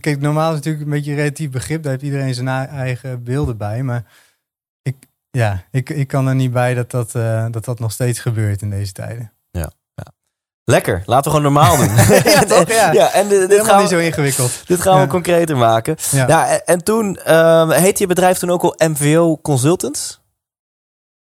[0.00, 1.82] Kijk, normaal is natuurlijk een beetje een relatief begrip.
[1.82, 3.82] Daar heeft iedereen zijn eigen beelden bij.
[3.82, 4.04] Maar
[4.82, 4.96] ik,
[5.30, 7.12] ja, ik, ik kan er niet bij dat dat,
[7.52, 9.31] dat dat nog steeds gebeurt in deze tijden.
[10.64, 11.94] Lekker, laten we gewoon normaal doen.
[12.34, 12.68] Ja, toch?
[12.92, 13.12] Ja.
[13.12, 14.62] en dit, dit gaan, niet zo we, ingewikkeld.
[14.66, 15.06] dit gaan we Ja.
[15.06, 15.96] concreter maken.
[16.10, 16.26] Ja.
[16.28, 16.48] Ja.
[16.48, 20.20] en, en toen ehm heette je bedrijf toen ook al MVO Consultants?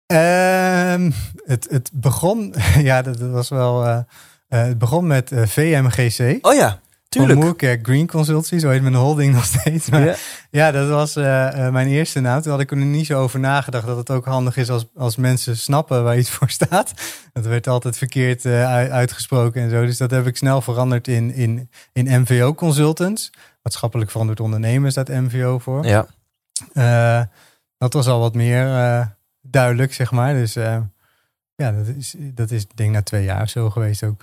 [0.05, 1.11] Ehm,
[1.45, 2.53] het, het begon,
[2.89, 3.85] ja, dat, dat was wel.
[3.85, 3.97] eh,
[4.47, 6.45] eh, het begon met eh, VMGC.
[6.45, 6.79] Oh ja,
[7.13, 7.45] Van tuurlijk.
[7.45, 9.89] Moerkerk Green Consultancy, zo heet mijn holding nog steeds.
[9.89, 10.15] Maar Ja.
[10.51, 12.41] Ja, dat was eh, eh, mijn eerste naam.
[12.41, 15.15] Toen had ik er niet zo over nagedacht dat het ook handig is als, als
[15.15, 16.93] mensen snappen waar iets voor staat.
[17.33, 19.85] Dat werd altijd verkeerd eh, uit- uitgesproken en zo.
[19.85, 23.29] Dus dat heb ik snel veranderd in, in, in MVO Consultants.
[23.61, 25.85] Maatschappelijk verantwoord ondernemen staat MVO voor.
[25.85, 27.29] Ja.
[27.77, 28.65] Dat was al wat meer
[29.41, 30.33] duidelijk, zeg maar.
[30.33, 30.53] Dus
[31.55, 34.21] ja, dat is, dat is denk ik na twee jaar zo geweest ook.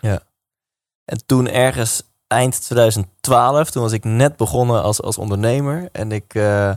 [1.05, 5.89] En toen ergens eind 2012, toen was ik net begonnen als, als ondernemer.
[5.93, 6.73] En ik, eh,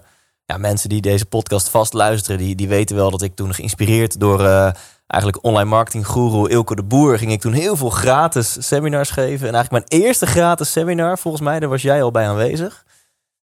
[0.45, 4.19] ja, mensen die deze podcast vast luisteren, die, die weten wel dat ik toen geïnspireerd
[4.19, 4.71] door eh,
[5.07, 9.47] eigenlijk online marketing guru Ilko de Boer, ging ik toen heel veel gratis seminars geven.
[9.47, 12.85] En eigenlijk mijn eerste gratis seminar, volgens mij, daar was jij al bij aanwezig.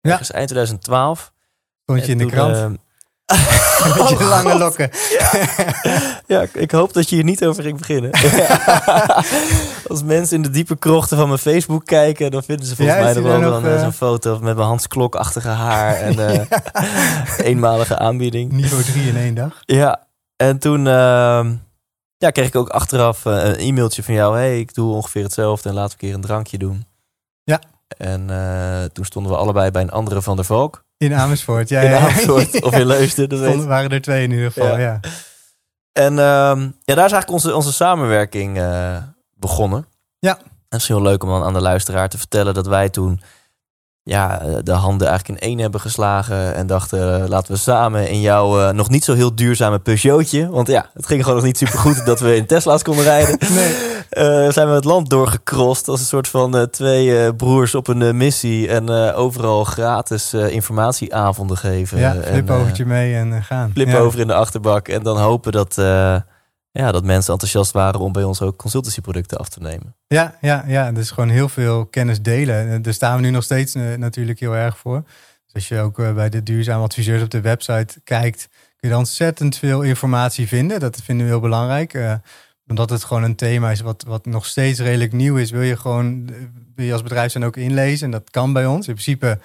[0.00, 0.10] Ja.
[0.10, 1.32] Ergens eind 2012.
[1.82, 2.70] Stond je in de toen, krant eh,
[3.96, 4.58] met je Oh, lange God.
[4.60, 4.90] lokken.
[6.26, 8.10] Ja, ik- ik hoop dat je hier niet over ging beginnen.
[9.88, 13.02] Als mensen in de diepe krochten van mijn Facebook kijken, dan vinden ze volgens Ja,
[13.04, 13.80] mij nog wel eh, eh?
[13.80, 16.46] zo'n foto met mijn Hans Klok-achtige haar en eh,
[17.46, 18.52] eenmalige aanbieding.
[18.52, 19.62] Niveau 3 in één dag.
[19.66, 20.06] Ja,
[20.36, 21.54] en toen ehm,
[22.18, 24.36] ja, kreeg ik ook achteraf eh, een e-mailtje van jou.
[24.36, 26.86] hey, ik doe ongeveer hetzelfde en laten we een keer een drankje doen.
[27.44, 27.60] Ja.
[27.96, 30.84] En eh, toen stonden we allebei bij een andere van der Valk.
[30.96, 31.80] In Amersfoort, ja.
[31.82, 31.98] in ja.
[31.98, 33.28] Amersfoort of in Leusden.
[33.28, 34.78] Dat Stonden, waren er twee in ieder geval, Ja.
[34.78, 35.00] ja.
[35.92, 38.96] En ehm, ja, daar is eigenlijk onze, onze samenwerking eh,
[39.34, 39.86] begonnen.
[40.18, 40.38] Ja.
[40.38, 43.20] En het is heel leuk om dan aan de luisteraar te vertellen dat wij toen
[44.04, 46.54] ja, eh, de handen eigenlijk in één hebben geslagen.
[46.54, 50.48] En dachten, eh, laten we samen in jouw eh, nog niet zo heel duurzame Peugeotje.
[50.48, 53.38] Want ja, het ging gewoon nog niet super goed dat we in Tesla's konden rijden.
[53.52, 53.90] Nee.
[54.50, 58.68] Zijn we het land doorgecrossed als een soort van twee broers op een missie.
[58.68, 61.98] En overal gratis informatieavonden geven.
[61.98, 63.70] Ja, flipovertje mee en gaan.
[63.74, 63.98] flip ja.
[63.98, 64.88] over in de achterbak.
[64.88, 65.74] En dan hopen dat,
[66.72, 69.96] ja, dat mensen enthousiast waren om bij ons ook consultancyproducten af te nemen.
[70.06, 72.68] Ja, ja, ja, dus gewoon heel veel kennis delen.
[72.68, 75.02] En Daar staan we nu nog steeds eh, natuurlijk heel erg voor.
[75.44, 78.88] Dus als je ook eh, bij de duurzame adviseurs op de website kijkt, kun je
[78.88, 80.80] dan ontzettend veel informatie vinden.
[80.80, 81.94] Dat vinden we heel belangrijk.
[81.94, 82.14] eh,
[82.66, 85.76] omdat het gewoon een thema is wat, wat nog steeds redelijk nieuw is, wil je
[85.76, 86.30] gewoon
[86.74, 88.04] wil je als bedrijf zijn ook inlezen.
[88.04, 88.86] En dat kan bij ons.
[88.88, 89.38] In principe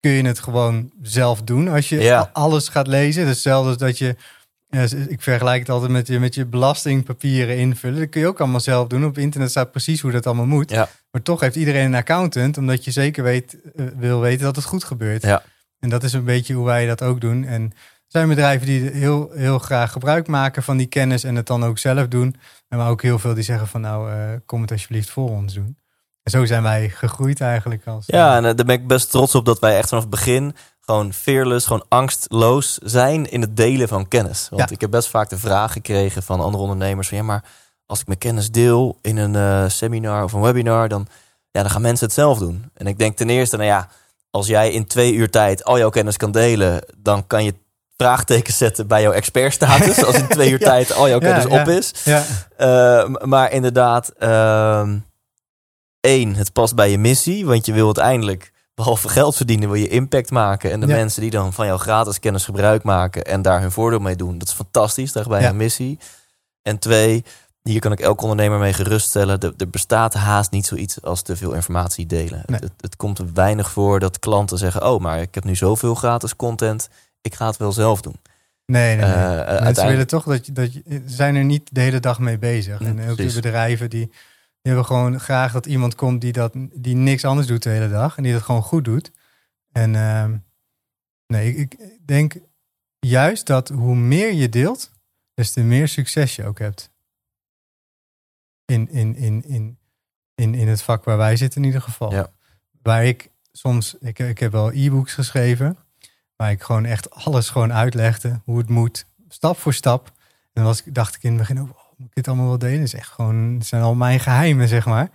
[0.00, 2.30] kun je het gewoon zelf doen als je Ja.
[2.32, 3.26] alles gaat lezen.
[3.26, 4.16] Hetzelfde als dat je
[4.68, 7.98] ja, ik vergelijk het altijd met je, met je belastingpapieren invullen.
[7.98, 9.04] Dat kun je ook allemaal zelf doen.
[9.04, 10.70] Op internet staat precies hoe dat allemaal moet.
[10.70, 10.88] Ja.
[11.10, 14.64] Maar toch heeft iedereen een accountant, omdat je zeker weet, eh, wil weten dat het
[14.64, 15.22] goed gebeurt.
[15.22, 15.42] Ja.
[15.78, 17.44] En dat is een beetje hoe wij dat ook doen.
[17.44, 17.70] En er
[18.06, 21.78] zijn bedrijven die heel, heel graag gebruik maken van die kennis en het dan ook
[21.78, 22.36] zelf doen.
[22.68, 25.54] En maar ook heel veel die zeggen van nou, eh, kom het alsjeblieft voor ons
[25.54, 25.76] doen.
[26.22, 27.86] En zo zijn wij gegroeid eigenlijk.
[27.86, 30.12] Als, Ja, en eh, daar ben ik best trots op dat wij echt vanaf het
[30.12, 34.46] begin gewoon fearless, gewoon angstloos zijn in het delen van kennis.
[34.50, 34.74] Want Ja.
[34.74, 37.44] ik heb best vaak de vraag gekregen van andere ondernemers van ja, maar
[37.86, 41.06] als ik mijn kennis deel in een eh, seminar of een webinar, dan,
[41.50, 42.70] ja, dan gaan mensen het zelf doen.
[42.74, 43.88] En ik denk ten eerste, nou ja,
[44.30, 47.54] als jij in twee uur tijd al jouw kennis kan delen, dan kan je
[47.96, 50.04] vraagtekens zetten bij jouw expertstatus.
[50.04, 50.66] Als in twee uur Ja.
[50.66, 51.60] tijd al jouw kennis ja.
[51.60, 51.92] op is.
[52.04, 52.22] ja,
[52.58, 54.98] Uh, m- maar inderdaad, ehm
[56.00, 57.46] één, het past bij je missie.
[57.46, 60.70] Want je wil uiteindelijk, behalve geld verdienen, wil je impact maken.
[60.70, 60.94] En de Ja.
[60.94, 64.38] mensen die dan van jouw gratis kennis gebruik maken en daar hun voordeel mee doen,
[64.38, 65.12] dat is fantastisch.
[65.12, 65.48] Daarbij Ja.
[65.48, 65.98] een missie.
[66.62, 67.24] En twee,
[67.62, 69.40] hier kan ik elk ondernemer mee geruststellen.
[69.40, 72.42] Er, er bestaat haast niet zoiets als te veel informatie delen.
[72.46, 72.60] Nee.
[72.60, 76.36] Het, het komt weinig voor dat klanten zeggen: Oh, maar ik heb nu zoveel gratis
[76.36, 76.88] content.
[77.20, 78.16] Ik ga het wel zelf doen.
[78.66, 79.14] Nee, nee, nee.
[79.14, 82.18] Eh, Mensen uiteindelijk- willen toch dat je, dat je, zijn er niet de hele dag
[82.18, 82.80] mee bezig.
[82.80, 84.10] En ook die bedrijven die,
[84.64, 87.88] die hebben gewoon graag dat iemand komt die, dat, die niks anders doet de hele
[87.88, 88.16] dag.
[88.16, 89.12] En die dat gewoon goed doet.
[89.72, 90.36] En ehm,
[91.26, 92.34] nee, ik, ik denk
[92.98, 94.90] juist dat hoe meer je deelt,
[95.34, 96.90] des te meer succes je ook hebt.
[98.64, 99.78] In, in, in, in,
[100.34, 102.12] in, in het vak waar wij zitten in ieder geval.
[102.12, 102.30] Ja.
[102.82, 105.76] Waar ik soms, ik, ik heb wel e-books geschreven,
[106.36, 110.06] waar ik gewoon echt alles gewoon uitlegde, hoe het moet, stap voor stap.
[110.06, 110.14] En
[110.52, 112.78] dan was, ik- dacht ik in het begin, ook, moet ik dit allemaal wel delen?
[112.78, 115.10] Het is echt gewoon, zijn al mijn geheimen, zeg maar.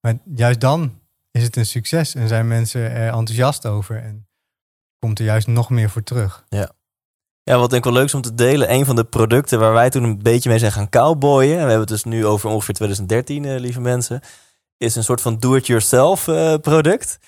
[0.00, 4.26] Maar juist dan is het een succes en zijn mensen er enthousiast over en
[4.98, 6.44] komt er juist nog meer voor terug.
[7.42, 8.72] Ja, wat denk ik wel leuk is om te delen.
[8.72, 11.50] Een van de producten waar wij toen een beetje mee zijn gaan cowboyen.
[11.50, 14.20] En we hebben het dus nu over ongeveer 2013, eh, lieve mensen.
[14.76, 17.18] Is een soort van do-it-yourself eh, product.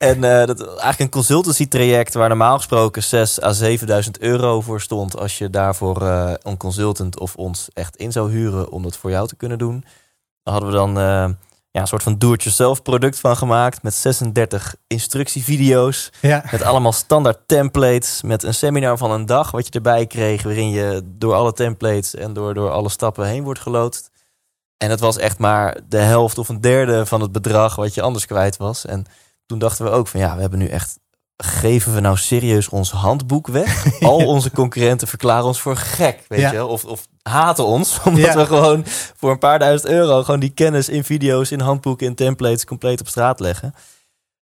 [0.00, 4.80] En eh, dat eigenlijk een consultancy traject waar normaal gesproken 6 à 7000 euro voor
[4.80, 5.18] stond.
[5.18, 9.10] Als je daarvoor eh, een consultant of ons echt in zou huren om dat voor
[9.10, 9.84] jou te kunnen doen.
[10.42, 11.28] Daar hadden we dan eh,
[11.70, 13.82] ja, een soort van do-it-yourself product van gemaakt.
[13.82, 16.12] Met 36 instructievideo's.
[16.20, 18.22] Ja, Met allemaal standaard templates.
[18.22, 20.42] Met een seminar van een dag wat je erbij kreeg.
[20.42, 24.10] Waarin je door alle templates en door, door alle stappen heen wordt geloodst.
[24.76, 28.02] En dat was echt maar de helft of een derde van het bedrag wat je
[28.02, 28.86] anders kwijt was.
[28.86, 29.06] En
[29.50, 30.98] toen dachten we ook van ja, we hebben nu echt...
[31.36, 33.86] Geven we nou serieus ons handboek weg?
[34.00, 36.50] Al onze concurrenten verklaren ons voor gek, weet Ja.
[36.50, 36.68] je wel?
[36.68, 38.36] Of, of haten ons, omdat Ja.
[38.36, 38.82] we gewoon
[39.16, 40.22] voor een paar duizend euro...
[40.22, 42.64] gewoon die kennis in video's, in handboeken, in templates...
[42.64, 43.74] compleet op straat leggen.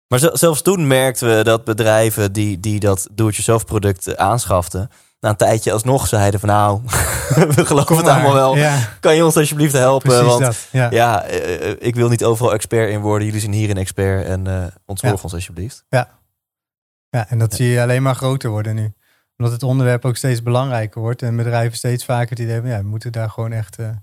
[0.08, 4.90] Maar zel- zelfs toen merkten we dat bedrijven die, die dat do-it-yourself product eh, aanschaften,
[5.22, 6.80] na een tijdje alsnog zeiden van nou,
[7.56, 8.56] we geloven het allemaal wel.
[8.56, 10.08] Ja, Kan je ons alsjeblieft helpen?
[10.08, 10.68] precies Want dat.
[10.70, 10.90] Ja.
[10.90, 13.26] ja, eh, eh, ik wil niet overal expert in worden.
[13.26, 15.20] Jullie zijn hier een expert en eh ontzorg Ja.
[15.22, 15.84] ons alsjeblieft.
[15.88, 18.92] Ja, en dat zie je alleen maar groter worden nu.
[19.36, 22.78] Omdat het onderwerp ook steeds belangrijker wordt en bedrijven steeds vaker het idee hebben, ja,
[22.78, 24.00] we moeten daar gewoon echt een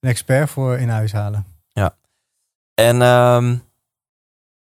[0.00, 1.46] expert voor in huis halen.
[2.74, 3.56] En ehm,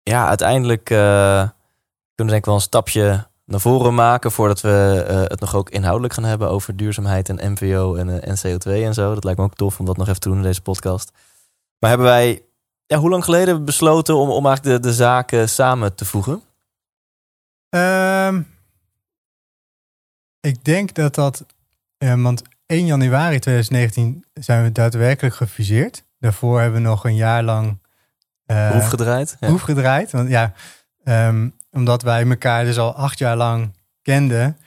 [0.04, 1.54] ja, uiteindelijk kunnen
[2.16, 5.70] we denk ik wel een stapje naar voren maken voordat we eh, het nog ook
[5.70, 9.14] inhoudelijk gaan hebben over duurzaamheid en MVO en, eh, en CO2 en zo.
[9.14, 11.12] Dat lijkt me ook tof om dat nog even te doen in deze podcast.
[11.80, 12.42] Maar hebben wij,
[12.86, 16.42] ja, hoe lang geleden besloten om, om eigenlijk de, de zaken samen te voegen?
[17.70, 18.42] Ehm,
[20.40, 21.46] ik denk dat dat,
[21.98, 26.04] eh, want 1 januari 2019 zijn we daadwerkelijk gefuseerd.
[26.20, 27.80] Daarvoor hebben we nog een jaar lang
[28.46, 29.38] eh, Proef gedraaid?
[29.40, 29.48] Ja.
[29.48, 30.12] proef gedraaid.
[30.12, 30.54] Want ja,
[31.04, 34.58] ehm, omdat wij elkaar dus al acht jaar lang kenden.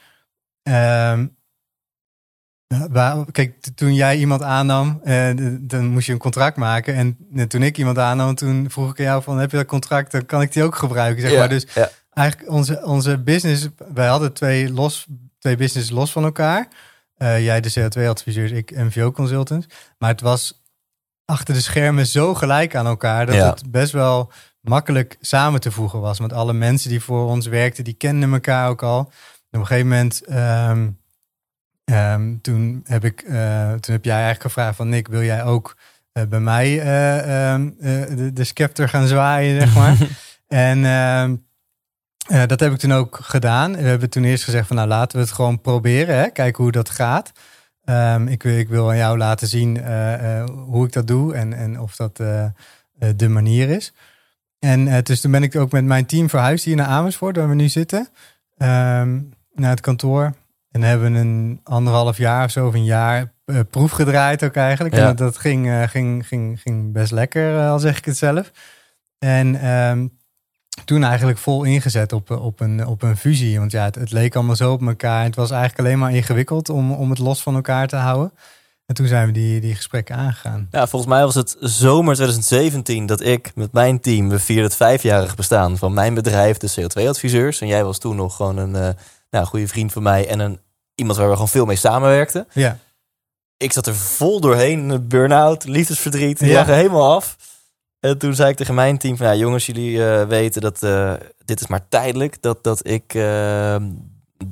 [2.91, 5.01] waar, kijk, toen jij iemand aannam,
[5.35, 6.95] d- dan moest je een contract maken.
[6.95, 10.11] En toen ik iemand aannam, toen vroeg ik aan jou van, heb je dat contract?
[10.13, 11.49] Dan kan ik die ook gebruiken, zeg Ja, maar.
[11.49, 11.91] Dus ja.
[12.13, 15.07] eigenlijk onze, onze business, wij hadden twee, los,
[15.39, 16.69] twee business los van elkaar.
[17.17, 19.67] Eh, jij de CO2-adviseurs, ik MVO-consultant.
[19.99, 20.63] Maar het was
[21.25, 23.27] achter de schermen zo gelijk aan elkaar...
[23.27, 23.51] dat Ja.
[23.51, 26.19] het best wel makkelijk samen te voegen was.
[26.19, 28.99] Want alle mensen die voor ons werkten, die kenden elkaar ook al.
[29.51, 30.25] En op een gegeven moment...
[30.25, 30.89] ehm,
[31.85, 34.89] ehm, toen, heb ik, eh, toen heb jij eigenlijk gevraagd van...
[34.89, 35.77] Nick, wil jij ook
[36.13, 39.97] eh, bij mij eh, ehm, eh, de, de scepter gaan zwaaien, zeg maar?
[40.81, 40.83] en...
[42.47, 43.77] dat heb ik toen ook gedaan.
[43.77, 46.17] We hebben toen eerst gezegd van nou laten we het gewoon proberen.
[46.17, 46.29] Hè?
[46.29, 47.33] Kijken hoe dat gaat.
[48.27, 49.87] Ik, wil- ik wil aan jou laten zien
[50.49, 52.17] hoe ik dat doe en, en of dat
[53.17, 53.93] de manier is.
[54.61, 57.49] En eh, dus toen ben ik ook met mijn team verhuisd hier naar Amersfoort, waar
[57.49, 58.09] we nu zitten.
[58.57, 59.21] ehm,
[59.55, 60.35] naar het kantoor.
[60.71, 64.95] En hebben een anderhalf jaar of zo, of een jaar eh, proef gedraaid ook eigenlijk.
[64.95, 65.01] Ja.
[65.01, 68.51] En dat, dat ging, eh, ging, ging, ging best lekker, al zeg ik het zelf.
[69.19, 70.07] En ehm,
[70.85, 73.59] toen eigenlijk vol ingezet op, op, een, op een fusie.
[73.59, 75.25] Want ja, het, het leek allemaal zo op elkaar.
[75.25, 78.33] Het was eigenlijk alleen maar ingewikkeld om, om het los van elkaar te houden.
[78.91, 80.69] En toen zijn we die, die gesprekken aangegaan.
[80.71, 84.77] Ja, volgens mij was het zomer 2017 dat ik met mijn team, we vierden het
[84.77, 87.61] vijfjarig bestaan van mijn bedrijf, de CO2-adviseurs.
[87.61, 88.89] En jij was toen nog gewoon een eh
[89.31, 90.59] nou, goede vriend van mij en een,
[90.95, 92.47] iemand waar we gewoon veel mee samenwerkten.
[92.53, 92.79] Ja,
[93.57, 96.55] Ik zat er vol doorheen, een burn-out, liefdesverdriet, die Ja.
[96.59, 97.37] lag er helemaal af.
[98.01, 101.13] En toen zei ik tegen mijn team van, ja jongens, jullie eh, weten dat eh,
[101.45, 103.13] dit is maar tijdelijk, dat, dat ik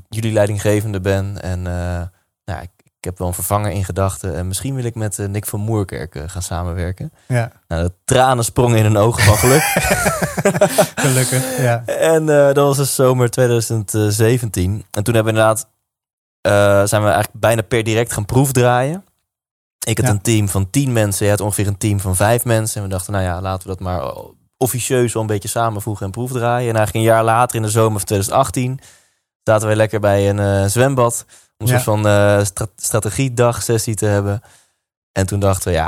[0.08, 1.42] jullie leidinggevende ben.
[1.42, 1.62] En
[2.44, 5.26] nou, ik, ik heb wel een vervanger in gedachten en misschien wil ik met eh,
[5.26, 7.12] Nick van Moerkerk eh, gaan samenwerken.
[7.28, 9.62] ja Nou, de tranen sprongen in hun ogen van geluk.
[11.06, 11.58] gelukkig.
[11.60, 11.82] Ja.
[11.86, 14.84] En eh, dat was dus zomer 2017.
[14.90, 15.68] En toen hebben we inderdaad,
[16.40, 19.04] eh, zijn we eigenlijk bijna per direct gaan proefdraaien.
[19.86, 20.12] Ik had Ja.
[20.12, 21.20] een team van tien mensen.
[21.26, 22.76] Jij had ongeveer een team van vijf mensen.
[22.76, 24.12] En we dachten, nou ja, laten we dat maar
[24.56, 26.68] officieus wel een beetje samenvoegen en proefdraaien.
[26.68, 28.80] En eigenlijk een jaar later, in de zomer van 2018,
[29.42, 31.24] zaten wij lekker bij een eh, zwembad.
[31.58, 34.42] Om een soort van eh stra strategiedag sessie te hebben.
[35.12, 35.86] En toen dachten we, ja,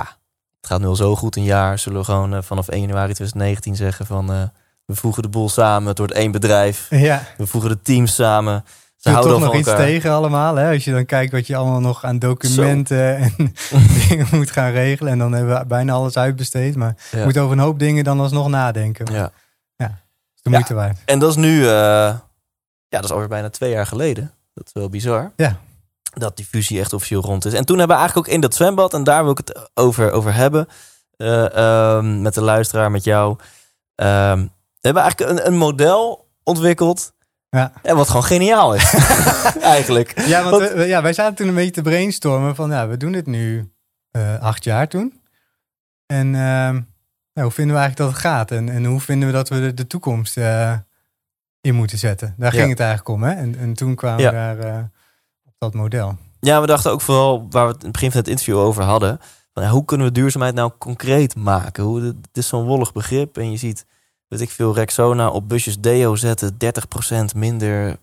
[0.61, 1.79] het gaat nu al zo goed een jaar.
[1.79, 4.33] Zullen we gewoon eh, vanaf 1 januari 2019 zeggen van...
[4.33, 4.43] eh,
[4.85, 6.87] we voegen de boel samen, het wordt één bedrijf.
[6.91, 8.65] Ja, We voegen de teams samen.
[8.97, 10.55] Ze houden toch nog iets tegen allemaal.
[10.57, 10.73] Hè?
[10.73, 13.35] Als je dan kijkt wat je allemaal nog aan documenten en
[14.09, 15.13] dingen moet gaan regelen.
[15.13, 16.77] En dan hebben we bijna alles uitbesteed.
[16.77, 17.19] Maar Ja.
[17.19, 19.13] je moet over een hoop dingen dan alsnog nadenken.
[19.13, 19.33] Ja.
[19.77, 19.85] de
[20.43, 20.51] Ja.
[20.51, 20.99] moeite waard.
[21.05, 22.21] En dat is nu, eh, ja,
[22.89, 24.33] dat is alweer bijna twee jaar geleden.
[24.61, 25.33] Dat is wel bizar.
[25.37, 25.57] Ja.
[26.13, 27.53] Dat die fusie echt officieel rond is.
[27.53, 30.11] En toen hebben we eigenlijk ook in dat zwembad, en daar wil ik het over,
[30.13, 30.69] over hebben,
[31.17, 33.37] eh, ehm, met de luisteraar, met jou.
[33.95, 34.07] we
[34.81, 37.13] hebben eigenlijk een, een model ontwikkeld.
[37.51, 37.73] Ja.
[37.83, 38.95] En wat gewoon geniaal is.
[39.77, 40.21] eigenlijk.
[40.21, 42.89] Ja, want Want- we- we- ja, wij zaten toen een beetje te brainstormen van, ja,
[42.89, 43.73] we doen dit nu
[44.11, 45.21] eh, acht jaar toen.
[46.07, 46.81] En ehm,
[47.33, 48.51] ja, hoe vinden we eigenlijk dat het gaat?
[48.51, 50.73] En, en hoe vinden we dat we de, de toekomst eh,
[51.61, 52.35] in moeten zetten?
[52.39, 53.33] Daar ging het eigenlijk om, hè?
[53.33, 54.83] En, en toen kwamen we daar eh,
[55.45, 56.17] op dat model.
[56.41, 58.83] Ja, we dachten ook vooral waar we het in het begin van het interview over
[58.83, 59.21] hadden.
[59.55, 61.85] Van, hoe kunnen we duurzaamheid nou concreet maken?
[61.85, 63.39] Hoe, het is zo'n wollig begrip.
[63.39, 63.87] En je ziet,
[64.29, 66.57] weet ik veel, Rexona op busjes deo zetten.
[67.35, 67.97] 30% minder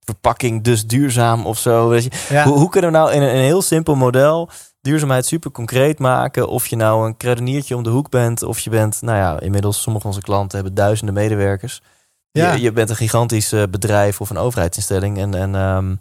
[0.00, 1.88] verpakking, dus duurzaam of zo.
[1.88, 2.10] Weet je.
[2.28, 4.48] Ja, Hoe, hoe kunnen we nou in een, een heel simpel model
[4.80, 6.48] duurzaamheid super concreet maken?
[6.48, 8.42] Of je nou een kruideniertje om de hoek bent.
[8.42, 11.82] Of je bent, nou ja, inmiddels sommige van onze klanten hebben duizenden medewerkers.
[12.42, 12.52] Ja.
[12.52, 15.18] Je, je bent een gigantisch eh, bedrijf of een overheidsinstelling.
[15.18, 15.94] En, en ehm,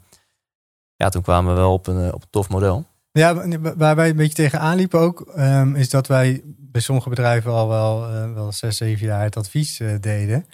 [0.95, 2.85] ja, toen kwamen we wel op een, eh, op een tof model.
[3.11, 7.09] Ja, wa- waar wij een beetje tegenaan liepen ook, ehm, is dat wij bij sommige
[7.09, 10.45] bedrijven al wel, eh, wel zes, zeven jaar het advies deden.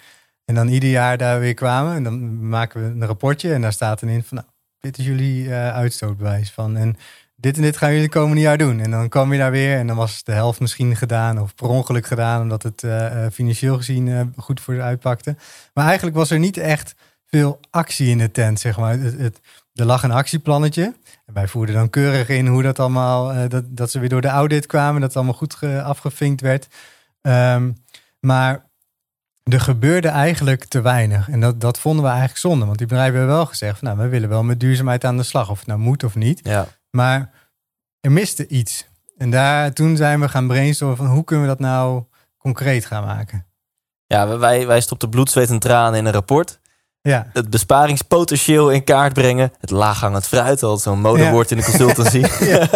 [0.44, 3.72] En dan ieder jaar daar weer kwamen en dan maken we een rapportje en daar
[3.72, 4.48] staat dan in van, nou,
[4.80, 6.76] dit is jullie uitstootbewijs van.
[6.76, 6.96] En
[7.40, 8.80] dit en dit gaan jullie de komende jaar doen.
[8.80, 11.68] En dan kwam je daar weer en dan was de helft misschien gedaan of per
[11.68, 15.36] ongeluk gedaan, omdat het eh, eh, financieel gezien eh, goed voor de uitpakte.
[15.74, 16.94] Maar eigenlijk was er niet echt
[17.26, 18.98] veel actie in de tent, zeg maar.
[18.98, 19.40] Het, het,
[19.74, 20.82] er lag een actieplannetje.
[21.26, 24.28] En wij voerden dan keurig in hoe dat allemaal, dat, dat ze weer door de
[24.28, 26.66] audit kwamen, dat het allemaal goed ge- afgevinkt werd.
[27.22, 27.72] Ehm,
[28.20, 28.68] maar
[29.42, 31.28] er gebeurde eigenlijk te weinig.
[31.28, 32.64] En dat, dat vonden we eigenlijk zonde.
[32.66, 35.22] Want die bedrijven hebben wel gezegd, van, nou, we willen wel met duurzaamheid aan de
[35.22, 35.50] slag.
[35.50, 36.40] Of het nou moet of niet.
[36.42, 36.66] Ja.
[36.90, 37.30] Maar
[38.00, 38.88] er miste iets.
[39.16, 42.04] En daar, toen zijn we gaan brainstormen van hoe kunnen we dat nou
[42.38, 43.46] concreet gaan maken.
[44.06, 46.60] Ja, wij, wij stopten bloed, zweet en tranen in een rapport.
[47.02, 49.52] Ja, Het besparingspotentieel in kaart brengen.
[49.60, 52.18] Het laaghangend fruit, al zo'n modewoord in de consultancy.
[52.44, 52.66] ja.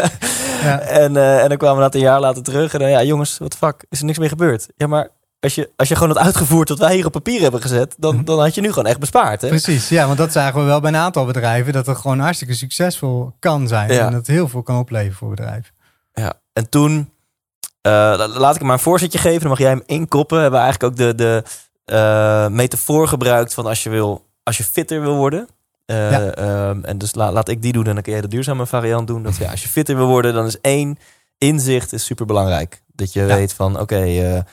[1.02, 2.74] en, eh, en dan kwamen we dat een jaar later terug.
[2.74, 4.66] En dan, ja, jongens, wat fuck, is er niks meer gebeurd?
[4.76, 5.08] Ja, maar
[5.44, 8.24] als je, als je gewoon had uitgevoerd wat wij hier op papier hebben gezet, dan,
[8.24, 9.40] dan had je nu gewoon echt bespaard.
[9.42, 9.48] Hè?
[9.48, 9.88] precies.
[9.88, 11.72] Ja, want dat zagen we wel bij een aantal bedrijven.
[11.72, 13.92] Dat het gewoon hartstikke succesvol kan zijn.
[13.92, 13.98] Ja.
[13.98, 15.72] En dat het heel veel kan opleveren voor bedrijven.
[16.14, 16.32] Ja.
[16.52, 17.10] En toen,
[17.80, 20.40] eh, la- laat ik hem maar een voorzetje geven, dan mag jij hem inkoppen.
[20.40, 21.42] Hebben we eigenlijk ook de, de
[21.84, 25.48] eh, metafoor gebruikt van als je, wil, als je fitter wil worden.
[25.86, 26.20] Eh, Ja.
[26.30, 29.06] ehm, en dus la- laat ik die doen en dan kun jij de duurzame variant
[29.06, 29.22] doen.
[29.22, 30.98] Dat ja, als je fitter wil worden, dan is één
[31.38, 32.82] inzicht is super belangrijk.
[32.92, 34.44] Dat je weet van oké,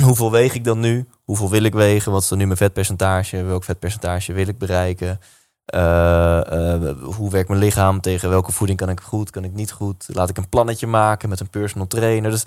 [0.08, 1.06] hoeveel weeg ik dan nu?
[1.24, 2.12] Hoeveel wil ik wegen?
[2.12, 3.42] Wat is dan nu mijn vetpercentage?
[3.42, 5.20] Welk vetpercentage wil ik bereiken?
[5.64, 8.00] Eh, eh, hoe werkt mijn lichaam?
[8.00, 9.30] Tegen welke voeding kan ik goed?
[9.30, 10.04] Kan ik niet goed?
[10.12, 12.30] Laat ik een plannetje maken met een personal trainer.
[12.30, 12.44] Dus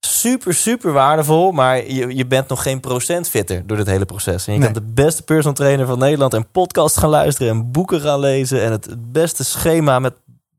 [0.00, 1.52] super, super waardevol.
[1.52, 4.46] Maar je, je bent nog geen procent fitter door dit hele proces.
[4.46, 4.72] En je Nee.
[4.72, 8.62] kan de beste personal trainer van Nederland en podcast gaan luisteren en boeken gaan lezen.
[8.62, 10.14] En het, beste schema met,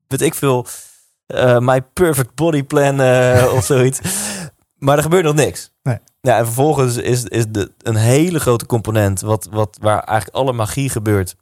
[0.07, 0.65] weet ik veel,
[1.25, 2.93] eh, My Perfect Body Plan
[3.51, 3.99] of zoiets.
[4.79, 5.71] Maar er gebeurt nog niks.
[5.83, 5.97] Nee.
[6.21, 10.53] Ja, en vervolgens is, is de, een hele grote component wat, wat, waar eigenlijk alle
[10.53, 11.35] magie gebeurt.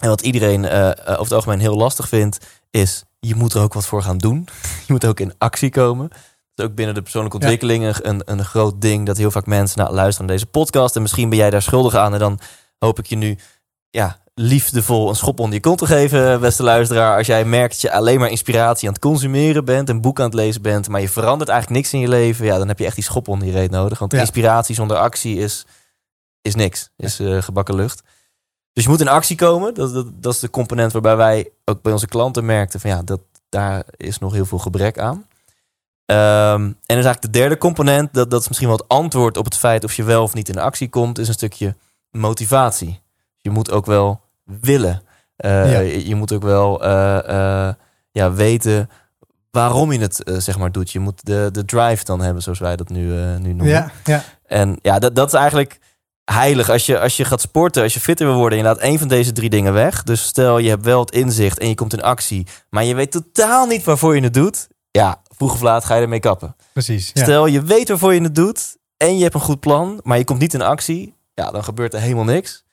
[0.00, 3.74] En wat iedereen eh, over het algemeen heel lastig vindt, is je moet er ook
[3.74, 4.48] wat voor gaan doen.
[4.86, 6.08] Je moet ook in actie komen.
[6.08, 6.18] Dat
[6.54, 9.78] is ook binnen de persoonlijke ontwikkeling een, een, een groot ding dat heel vaak mensen
[9.78, 10.96] nou, luisteren naar deze podcast.
[10.96, 12.12] En misschien ben jij daar schuldig aan.
[12.12, 12.38] En dan
[12.78, 13.38] hoop ik je nu
[13.90, 17.16] ja, liefdevol een schop onder je kont te geven, beste luisteraar.
[17.16, 20.24] Als jij merkt dat je alleen maar inspiratie aan het consumeren bent, een boek aan
[20.24, 22.84] het lezen bent, maar je verandert eigenlijk niks in je leven, ja, dan heb je
[22.84, 23.98] echt die schop onder je reet nodig.
[23.98, 24.18] Want Ja.
[24.20, 25.66] inspiratie zonder actie is,
[26.42, 28.02] is niks, is eh, gebakken lucht.
[28.72, 29.74] Dus je moet in actie komen.
[29.74, 33.02] Dat, dat, dat is de component waarbij wij ook bij onze klanten merkten van ja,
[33.02, 35.26] dat, daar is nog heel veel gebrek aan.
[36.06, 39.36] Ehm, en dan is eigenlijk de derde component, dat, dat is misschien wel het antwoord
[39.36, 41.76] op het feit of je wel of niet in actie komt, is een stukje
[42.10, 43.00] motivatie.
[43.40, 45.02] Je moet ook wel willen.
[45.36, 45.78] Eh, Ja.
[45.78, 47.28] je, je moet ook wel eh,
[47.68, 47.74] eh,
[48.10, 48.90] ja, weten
[49.50, 50.90] waarom je het zeg maar doet.
[50.92, 53.66] Je moet de, de drive dan hebben, zoals wij dat nu, nu noemen.
[53.66, 54.22] Ja, ja.
[54.46, 55.78] En ja, dat, dat is eigenlijk
[56.24, 56.70] heilig.
[56.70, 58.58] Als je, als je gaat sporten, als je fitter wil worden...
[58.58, 60.02] en je laat één van deze drie dingen weg.
[60.02, 62.46] Dus stel, je hebt wel het inzicht en je komt in actie...
[62.70, 64.68] maar je weet totaal niet waarvoor je het doet.
[64.90, 66.56] Ja, vroeg of laat ga je ermee kappen.
[66.72, 67.10] Precies.
[67.14, 67.22] Ja.
[67.22, 70.24] Stel, je weet waarvoor je het doet en je hebt een goed plan, maar je
[70.24, 71.14] komt niet in actie.
[71.34, 72.64] Ja, dan gebeurt er helemaal niks.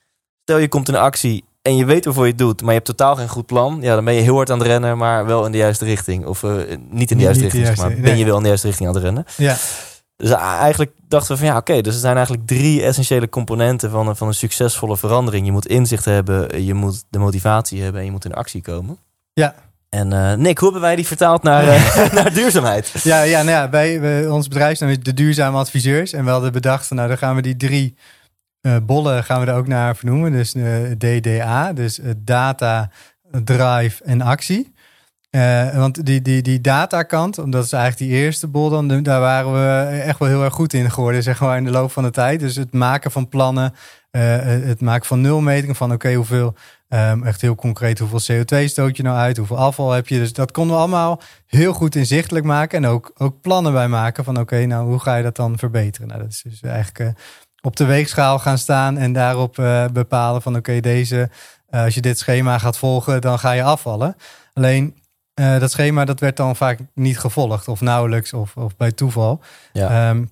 [0.41, 2.85] Stel, je komt in actie en je weet waarvoor je het doet, maar je hebt
[2.85, 3.77] totaal geen goed plan.
[3.81, 6.25] Ja, dan ben je heel hard aan het rennen, maar wel in de juiste richting.
[6.25, 6.51] Of eh,
[6.89, 7.89] niet in de juiste niet de richting, zeg maar.
[7.89, 7.99] nee.
[8.01, 9.25] Ben je wel in de juiste richting aan het rennen.
[9.37, 9.55] ja.
[10.15, 13.89] Dus a- eigenlijk dachten we van ja, oké, dus er zijn eigenlijk drie essentiële componenten
[13.91, 15.45] van een, van een succesvolle verandering.
[15.45, 18.97] Je moet inzicht hebben, je moet de motivatie hebben en je moet in actie komen.
[19.33, 19.55] Ja.
[19.89, 22.91] En eh, Nick, hoe hebben wij die vertaald naar, eh, naar duurzaamheid?
[23.03, 26.13] Ja, ja, nou ja, bij, bij ons bedrijfsnaam is de duurzame adviseurs.
[26.13, 27.95] En we hadden bedacht van nou, dan gaan we die drie
[28.61, 30.31] eh, bollen gaan we er ook naar vernoemen.
[30.31, 32.89] Dus eh, DDA, dus eh, data,
[33.43, 34.73] drive en actie.
[35.73, 39.99] Want die, die, die datakant, omdat is eigenlijk die eerste bol, dan, daar waren we
[39.99, 42.39] echt wel heel erg goed in geworden, zeg maar, in de loop van de tijd.
[42.39, 43.73] Dus het maken van plannen,
[44.11, 46.55] het maken van nulmetingen van oké, hoeveel,
[46.87, 50.17] ehm, echt heel concreet, hoeveel CO2 stoot je nou uit, hoeveel afval heb je.
[50.17, 54.23] Dus dat konden we allemaal heel goed inzichtelijk maken en ook, ook plannen bij maken
[54.23, 56.07] van oké, nou hoe ga je dat dan verbeteren?
[56.07, 57.13] Nou, dat is dus eigenlijk
[57.61, 61.29] op de weegschaal gaan staan en daarop eh, bepalen van oké, deze,
[61.69, 64.15] eh, als je dit schema gaat volgen, dan ga je afvallen.
[64.53, 64.95] Alleen
[65.33, 69.39] eh, dat schema dat werd dan vaak niet gevolgd of nauwelijks of, of bij toeval.
[69.73, 70.09] Ja.
[70.09, 70.23] Ehm,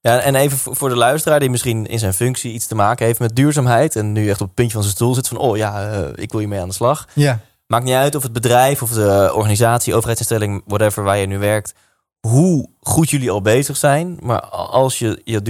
[0.00, 3.18] Ja, en even voor de luisteraar die misschien in zijn functie iets te maken heeft
[3.18, 5.90] met duurzaamheid en nu echt op het puntje van zijn stoel zit van oh ja,
[6.14, 7.08] ik wil hiermee aan de slag.
[7.14, 7.40] ja,
[7.72, 11.74] Maakt niet uit of het bedrijf of de organisatie, overheidsinstelling, whatever waar je nu werkt,
[12.20, 14.18] hoe goed jullie al bezig zijn.
[14.20, 15.42] Maar als je je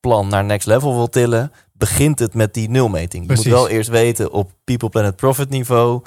[0.00, 3.22] duurzaamheidsplan naar next level wil tillen, begint het met die nulmeting.
[3.22, 3.44] Je Precies.
[3.44, 6.02] moet wel eerst weten op people, planet, profit niveau,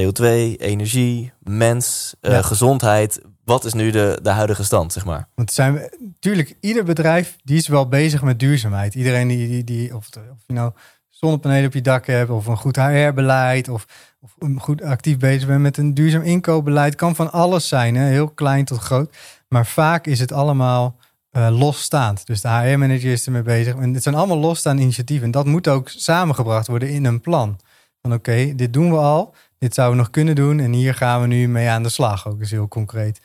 [0.00, 0.24] CO2,
[0.56, 3.20] energie, mens, eh, gezondheid.
[3.44, 5.28] Wat is nu de, de huidige stand, zeg maar?
[5.34, 8.94] Want zijn we, natuurlijk, ieder bedrijf die is wel bezig met duurzaamheid.
[8.94, 10.72] Iedereen die, die, die of, of je nou
[11.08, 13.86] zonnepanelen op je dak hebt, of een goed HR-beleid, of,
[14.20, 18.06] of een goed actief bezig bent met een duurzaam inkoopbeleid, kan van alles zijn, hè?
[18.06, 19.16] heel klein tot groot.
[19.48, 20.96] Maar vaak is het allemaal
[21.34, 22.26] eh, losstaand.
[22.26, 23.74] Dus de HR-manager is ermee bezig.
[23.74, 25.24] En het zijn allemaal losstaande initiatieven.
[25.24, 27.60] En dat moet ook samengebracht worden in een plan.
[28.02, 29.34] Van oké, dit doen we al.
[29.58, 30.60] Dit zouden we nog kunnen doen.
[30.60, 32.28] En hier gaan we nu mee aan de slag.
[32.28, 33.20] Ook is heel concreet.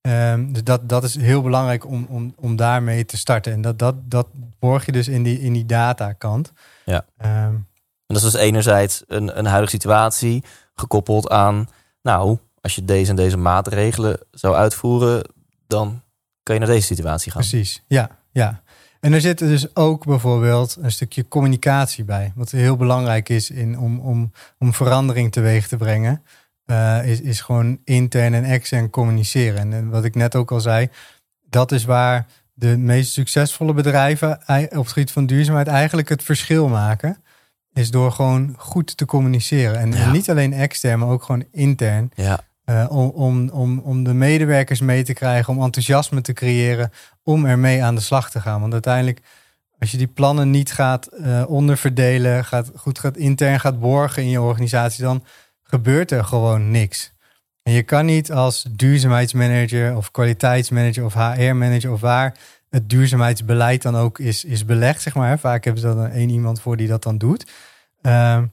[0.00, 3.52] Ehm, dus dat, dat is heel belangrijk om, om, om daarmee te starten.
[3.52, 4.26] En dat, dat, dat
[4.58, 6.52] borg je dus in die, in die datakant.
[6.84, 7.04] Ja.
[7.16, 7.64] Ehm, En
[8.06, 10.44] dat is dus enerzijds een, een huidige situatie
[10.74, 11.68] gekoppeld aan,
[12.02, 15.28] nou, als je deze en deze maatregelen zou uitvoeren,
[15.66, 16.02] dan
[16.46, 17.40] kan je naar deze situatie gaan.
[17.40, 18.62] Precies, ja, ja.
[19.00, 22.32] En er zit dus ook bijvoorbeeld een stukje communicatie bij.
[22.34, 26.22] Wat heel belangrijk is in, om, om, om verandering teweeg te brengen.
[26.64, 29.72] eh, is, is gewoon intern en extern communiceren.
[29.72, 30.88] En, wat ik net ook al zei,
[31.48, 34.30] dat is waar de meest succesvolle bedrijven
[34.70, 37.22] op het gebied van duurzaamheid eigenlijk het verschil maken.
[37.72, 39.78] Is door gewoon goed te communiceren.
[39.78, 42.10] En, en niet alleen extern, maar ook gewoon intern.
[42.14, 46.92] Ja, Eh, om, om, om, om de medewerkers mee te krijgen, om enthousiasme te creëren,
[47.22, 48.60] om ermee aan de slag te gaan.
[48.60, 49.20] Want uiteindelijk,
[49.78, 54.28] als je die plannen niet gaat eh, onderverdelen, gaat, goed gaat intern gaat borgen in
[54.28, 55.24] je organisatie, dan
[55.62, 57.12] gebeurt er gewoon niks.
[57.62, 62.34] En je kan niet als duurzaamheidsmanager of kwaliteitsmanager of HR-manager of waar
[62.70, 65.38] het duurzaamheidsbeleid dan ook is, is belegd, zeg maar.
[65.38, 67.50] Vaak hebben ze dan één iemand voor die dat dan doet.
[68.02, 68.46] Ehm,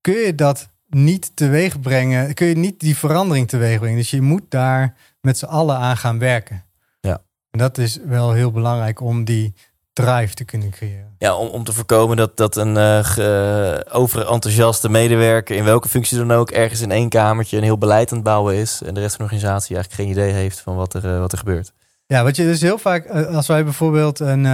[0.00, 3.96] kun je dat niet teweeg brengen, kun je niet die verandering teweeg brengen.
[3.96, 6.64] Dus je moet daar met z'n allen aan gaan werken.
[7.00, 7.20] Ja.
[7.50, 9.54] En dat is wel heel belangrijk om die
[9.92, 11.14] drive te kunnen creëren.
[11.18, 16.32] ja om, om te voorkomen dat, dat een ge- overenthousiaste medewerker, in welke functie dan
[16.32, 19.16] ook, ergens in één kamertje een heel beleid aan het bouwen is en de rest
[19.16, 21.72] van de organisatie eigenlijk geen idee heeft van wat er, eh, wat er gebeurt.
[22.06, 24.44] Ja, wat je dus heel vaak, als wij bijvoorbeeld een,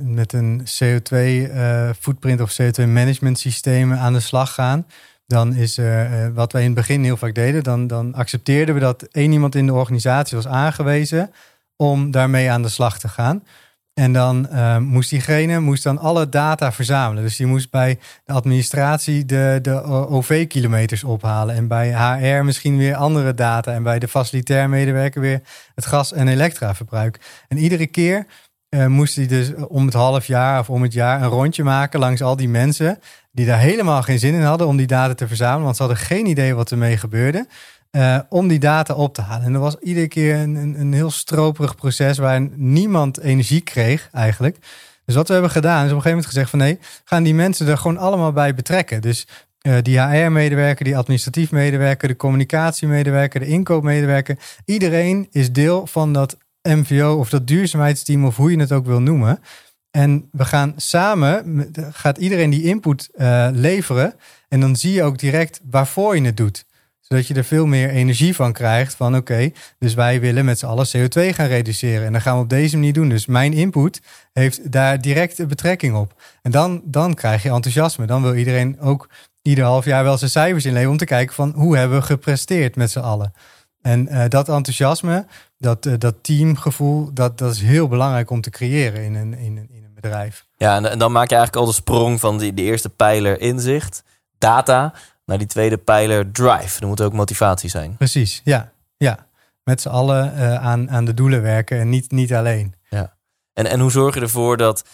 [0.00, 4.86] met een CO2 eh, of CO2 management systeem aan de slag gaan,
[5.26, 8.80] dan is eh, wat wij in het begin heel vaak deden, dan, dan accepteerden we
[8.80, 11.30] dat één iemand in de organisatie was aangewezen
[11.76, 13.42] om daarmee aan de slag te gaan.
[13.94, 17.22] En dan eh, moest diegene moest dan alle data verzamelen.
[17.22, 21.54] Dus die moest bij de administratie de, de OV-kilometers ophalen.
[21.54, 23.72] En bij HR misschien weer andere data.
[23.72, 25.40] En bij de facilitair medewerker weer
[25.74, 27.44] het gas- en elektraverbruik.
[27.48, 28.26] En iedere keer
[28.70, 32.00] eh, moest hij dus om het half jaar of om het jaar een rondje maken
[32.00, 32.98] langs al die mensen.
[33.32, 35.64] Die daar helemaal geen zin in hadden om die data te verzamelen.
[35.64, 37.46] Want ze hadden geen idee wat ermee gebeurde.
[37.90, 39.46] eh, om die data op te halen.
[39.46, 44.08] En dat was iedere keer een, een, een heel stroperig proces waar niemand energie kreeg
[44.12, 44.56] eigenlijk.
[45.04, 47.34] Dus wat we hebben gedaan is op een gegeven moment gezegd van nee, gaan die
[47.34, 49.00] mensen er gewoon allemaal bij betrekken.
[49.00, 49.26] Dus
[49.60, 54.38] eh, die HR-medewerker, die administratief medewerker, de communicatiemedewerker, de inkoopmedewerker.
[54.64, 59.00] Iedereen is deel van dat MVO of dat duurzaamheidsteam of hoe je het ook wil
[59.00, 59.40] noemen.
[59.90, 64.14] En we gaan samen, gaat iedereen die input eh, leveren.
[64.48, 66.64] En dan zie je ook direct waarvoor je het doet.
[67.00, 68.94] Zodat je er veel meer energie van krijgt.
[68.94, 72.06] Van oké, dus wij willen met z'n allen CO2 gaan reduceren.
[72.06, 73.08] En dat gaan we op deze manier doen.
[73.08, 74.00] Dus mijn input
[74.32, 76.22] heeft daar direct betrekking op.
[76.42, 78.06] En dan, dan krijg je enthousiasme.
[78.06, 79.08] Dan wil iedereen ook
[79.42, 80.92] ieder half jaar wel zijn cijfers inleveren.
[80.92, 83.32] Om te kijken van hoe hebben we gepresteerd met z'n allen.
[83.82, 85.26] En uh, dat enthousiasme,
[85.60, 89.56] dat, uh, dat teamgevoel, dat, dat is heel belangrijk om te creëren in een, in,
[89.56, 90.46] in een bedrijf.
[90.56, 93.40] Ja, en, en, dan maak je eigenlijk al de sprong van die, die eerste pijler
[93.40, 94.02] inzicht,
[94.38, 94.92] data,
[95.24, 96.80] naar die tweede pijler drive.
[96.80, 97.96] Er moet ook motivatie zijn.
[97.96, 98.72] Precies, ja.
[98.96, 99.26] ja.
[99.64, 102.74] Met z'n allen uh, aan, aan de doelen werken en niet, niet alleen.
[102.88, 103.16] Ja.
[103.52, 104.84] En, en hoe zorg je ervoor dat,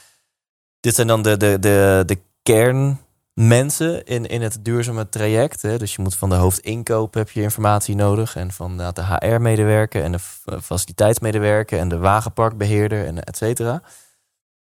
[0.80, 3.00] dit zijn dan de, de, de, de kern
[3.40, 5.62] mensen in, in het duurzame traject.
[5.62, 5.78] Hè?
[5.78, 8.36] Dus je moet van de hoofdinkoop heb je informatie nodig.
[8.36, 10.18] En van de HR-medewerker en de
[10.62, 13.82] faciliteitsmedewerker en de wagenparkbeheerder en et cetera.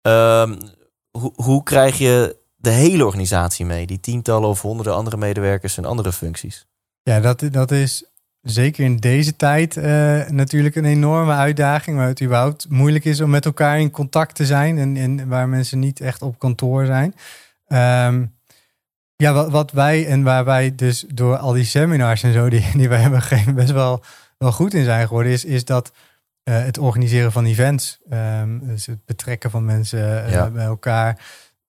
[0.02, 0.58] Um,
[1.10, 3.86] hoe, hoe krijg je de hele organisatie mee?
[3.86, 6.66] Die tientallen of honderden andere medewerkers en andere functies?
[7.02, 8.04] Ja, dat, dat is
[8.40, 11.96] zeker in deze tijd uh, natuurlijk een enorme uitdaging.
[11.96, 14.78] Waar het überhaupt moeilijk is om met elkaar in contact te zijn.
[14.78, 17.14] En, en waar mensen niet echt op kantoor zijn.
[18.08, 18.34] Um,
[19.22, 22.70] ja, wat, wat wij en waar wij dus door al die seminars en zo die,
[22.80, 24.02] die wij hebben gegeven best wel,
[24.38, 25.92] wel goed in zijn geworden, is, is dat
[26.44, 30.50] uh, het organiseren van events, um, dus het betrekken van mensen uh, ja.
[30.50, 31.18] bij elkaar,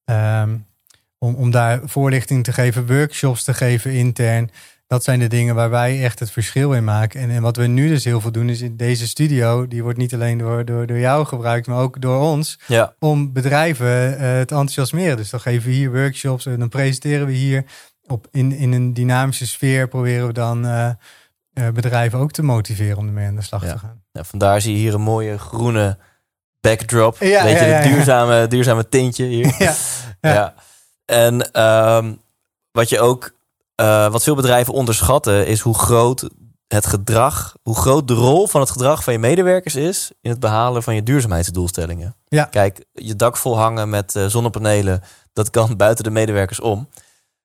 [0.05, 0.65] um,
[1.17, 4.51] om, om daar voorlichting te geven, workshops te geven intern.
[4.93, 7.21] Dat zijn de dingen waar wij echt het verschil in maken.
[7.21, 9.97] En, en wat we nu dus heel veel doen, is in deze studio, die wordt
[9.97, 12.95] niet alleen door, door, door jou gebruikt, maar ook door ons, ja.
[12.99, 15.17] om bedrijven uh, te enthousiasmeren.
[15.17, 17.65] Dus dan geven we hier workshops en dan presenteren we hier
[18.07, 20.89] op, in, in een dynamische sfeer, proberen we dan uh,
[21.53, 23.71] uh, bedrijven ook te motiveren om ermee aan de slag ja.
[23.71, 24.01] te gaan.
[24.11, 25.97] Ja, vandaar zie je hier een mooie groene
[26.61, 27.17] backdrop.
[27.19, 29.55] Ja, Weet je, het duurzame, duurzame tintje hier.
[30.21, 30.53] Ja, ja.
[31.05, 32.21] En um,
[32.71, 33.33] wat je ook
[33.81, 36.29] uh, wat veel bedrijven onderschatten is hoe groot
[36.67, 40.39] het gedrag, hoe groot de rol van het gedrag van je medewerkers is in het
[40.39, 42.15] behalen van je duurzaamheidsdoelstellingen.
[42.27, 42.43] Ja.
[42.43, 45.01] Kijk, je dak vol hangen met uh, zonnepanelen,
[45.33, 46.89] dat kan buiten de medewerkers om.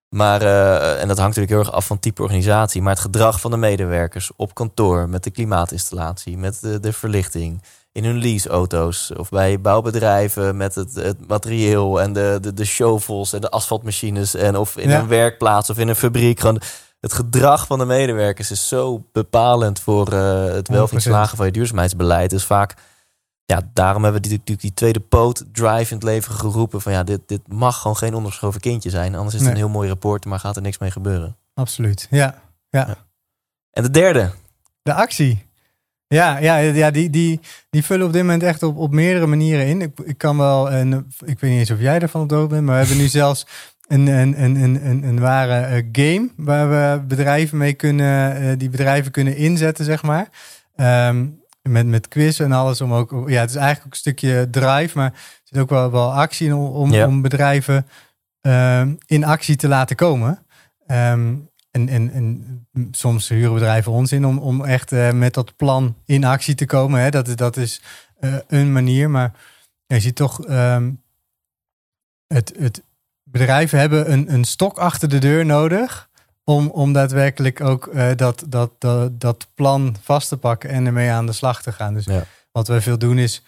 [0.08, 2.82] Maar, uh, en dat hangt natuurlijk heel erg af van type organisatie.
[2.82, 7.62] Maar het gedrag van de medewerkers op kantoor, met de klimaatinstallatie, met de, de verlichting,
[7.98, 13.32] in hun leaseauto's of bij bouwbedrijven met het, het materieel en de, de, de shovels
[13.32, 14.98] en de asfaltmachines en of in Ja.
[14.98, 16.40] een werkplaats of in een fabriek.
[16.40, 16.60] Gewoon
[17.00, 21.02] het gedrag van de medewerkers is zo bepalend voor eh, het wel of niet 100%.
[21.04, 22.30] slagen van je duurzaamheidsbeleid.
[22.30, 22.74] Dus vaak,
[23.44, 27.02] ja, daarom hebben we natuurlijk die tweede poot drive in het leven geroepen van ja,
[27.02, 29.14] dit, dit mag gewoon geen ondergeschoven kindje zijn.
[29.14, 29.50] Anders is het Nee.
[29.62, 31.36] een heel mooi rapport, maar gaat er niks mee gebeuren.
[31.54, 32.06] Absoluut.
[32.10, 32.34] Ja,
[32.70, 32.96] ja.
[33.70, 34.30] En de derde,
[34.82, 35.46] De actie.
[36.08, 37.40] Ja, ja, ja die, die,
[37.70, 39.80] die vullen op dit moment echt op, op meerdere manieren in.
[39.82, 42.54] Ik, ik kan wel, en ik weet niet eens of jij ervan op de hoogte
[42.54, 43.46] bent, maar we hebben nu zelfs
[43.88, 48.58] een, een, een, een, een, een ware eh, game waar we bedrijven mee kunnen, eh,
[48.58, 50.28] die bedrijven kunnen inzetten, zeg maar.
[50.76, 51.26] Ehm,
[51.62, 54.98] met, met quiz en alles om ook, ja, het is eigenlijk ook een stukje drive,
[54.98, 57.06] maar er zit ook wel, wel actie in om, om, Ja.
[57.06, 57.86] om bedrijven
[58.40, 60.46] ehm, in actie te laten komen.
[60.86, 61.34] Ehm,
[61.70, 65.96] en, en, en soms huren bedrijven ons in om, om echt eh, met dat plan
[66.04, 67.00] in actie te komen.
[67.00, 67.10] Hè.
[67.10, 67.82] Dat, is- dat is
[68.20, 69.10] eh, een manier.
[69.10, 69.32] Maar
[69.86, 70.90] je ziet toch, ehm,
[72.26, 72.82] het, het,
[73.22, 76.06] bedrijven hebben een, een stok achter de deur nodig.
[76.44, 81.10] Om, om daadwerkelijk ook eh, dat, dat, dat, dat plan vast te pakken en ermee
[81.10, 81.94] aan de slag te gaan.
[81.94, 82.24] Dus Ja.
[82.52, 83.42] wat we veel doen is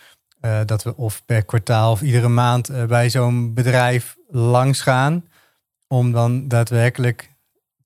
[0.66, 5.24] dat we of per kwartaal of iedere maand bij zo'n bedrijf langs gaan.
[5.88, 7.29] Om dan daadwerkelijk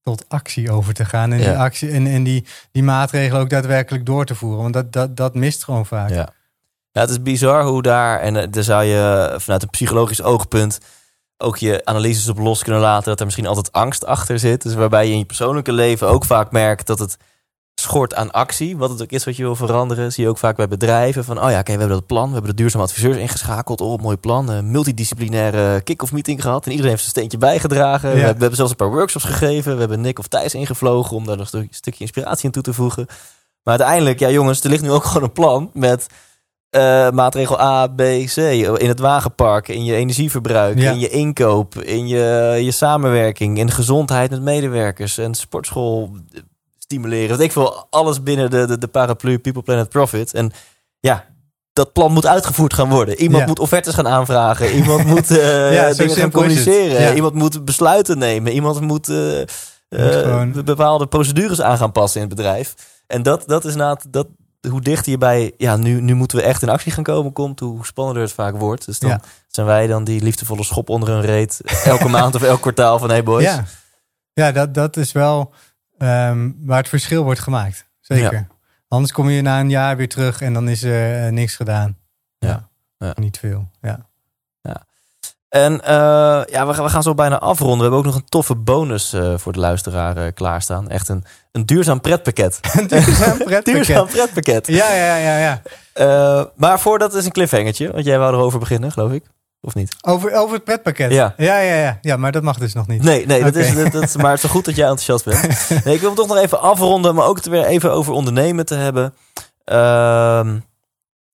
[0.05, 1.33] tot actie over te gaan.
[1.33, 4.63] En, die, actie, en, en die, die maatregelen ook daadwerkelijk door te voeren.
[4.63, 6.11] Want dat, dat, dat mist gewoon vaak.
[6.11, 6.29] Ja.
[6.93, 10.79] ja, het is bizar hoe daar, en eh, daar zou je vanuit een psychologisch oogpunt
[11.39, 14.63] ook je analyses op los kunnen laten, dat er misschien altijd angst achter zit.
[14.63, 17.17] Dus waarbij je in je persoonlijke leven ook vaak merkt dat het
[17.85, 18.77] schort aan actie.
[18.77, 21.25] Wat het ook is wat je wil veranderen, zie je ook vaak bij bedrijven.
[21.25, 23.81] Van, oh ja, oké, we hebben dat plan, we hebben de duurzame adviseurs ingeschakeld.
[23.81, 24.49] Oh, mooi plan.
[24.49, 26.65] Een multidisciplinaire kick-off meeting gehad.
[26.65, 28.09] En iedereen heeft zijn steentje bijgedragen.
[28.11, 28.15] We, Ja.
[28.17, 29.73] hebben, we hebben zelfs een paar workshops gegeven.
[29.75, 32.73] We hebben Nick of Thijs ingevlogen om daar nog een stukje inspiratie in toe te
[32.73, 33.07] voegen.
[33.63, 36.07] Maar uiteindelijk, ja jongens, er ligt nu ook gewoon een plan met
[36.71, 38.37] eh, maatregel A, B, C.
[38.37, 40.91] In het wagenpark, in je energieverbruik, Ja.
[40.91, 46.11] in je inkoop, in je, je samenwerking, in gezondheid met medewerkers en sportschool
[46.95, 47.37] stimuleren.
[47.37, 50.35] Weet ik veel, alles binnen de, de, de paraplu People Planet Profit.
[50.35, 50.53] En
[51.01, 51.25] ja,
[51.73, 53.17] dat plan moet uitgevoerd gaan worden.
[53.21, 53.47] Iemand Ja.
[53.49, 54.71] moet offertes gaan aanvragen.
[54.73, 57.01] Iemand moet eh, Ja, dingen gaan communiceren.
[57.01, 57.15] Ja.
[57.15, 58.53] Iemand moet besluiten nemen.
[58.53, 59.07] Iemand moet,
[59.89, 62.75] gewoon- bepaalde procedures aan gaan passen in het bedrijf.
[63.07, 64.27] En dat, dat is na dat,
[64.69, 67.61] hoe dichter je bij, ja, nu, nu moeten we echt in actie gaan komen, komt,
[67.61, 68.87] hoe spannender het vaak wordt.
[68.87, 72.61] Dus dan zijn wij dan die liefdevolle schop onder een reet elke maand of elk
[72.61, 73.45] kwartaal van hey boys.
[73.45, 73.65] Ja,
[74.33, 75.53] ja dat, dat is wel
[75.99, 77.87] ehm, waar het verschil wordt gemaakt.
[78.01, 78.47] Zeker.
[78.89, 81.97] Anders kom je na een jaar weer terug en dan is er eh, niks gedaan.
[82.39, 82.69] Ja.
[82.99, 83.13] Ja.
[83.15, 83.71] Niet veel.
[83.81, 84.07] Ja.
[85.55, 87.77] En eh, ja, we gaan, we gaan zo bijna afronden.
[87.77, 90.89] We hebben ook nog een toffe bonus eh, voor de luisteraar klaarstaan.
[90.89, 92.61] Echt een, een duurzaam pretpakket.
[92.79, 93.65] Een duurzaam pretpakket.
[93.65, 94.67] duurzaam pretpakket.
[94.67, 95.39] Ja, ja, ja,
[95.95, 96.51] ja.
[96.57, 97.93] Maar voordat is een cliffhangertje.
[97.93, 99.25] Want jij wou erover beginnen, geloof ik.
[99.67, 99.97] Of niet?
[100.01, 101.11] Over, over het pretpakket.
[101.13, 101.35] Ja.
[101.37, 101.99] Ja, ja, ja.
[102.03, 103.03] Ja, maar dat mag dus nog niet.
[103.03, 105.25] Nee, nee dat is, dat, dat is- maar het is zo goed dat jij enthousiast
[105.25, 105.69] bent.
[105.85, 108.67] Nee, ik wil hem toch nog even afronden, maar ook het weer even over ondernemen
[108.67, 109.15] te hebben.
[109.65, 110.55] Ehm,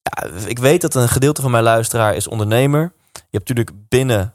[0.03, 2.93] ja, ik weet dat een gedeelte van mijn luisteraar is ondernemer.
[3.13, 4.35] Je hebt natuurlijk binnen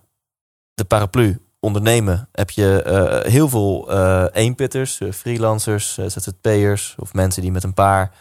[0.74, 7.42] de paraplu ondernemen heb je eh, heel veel eh eenpitters, eh, freelancers, ZZP'ers of mensen
[7.42, 8.12] die met een paar,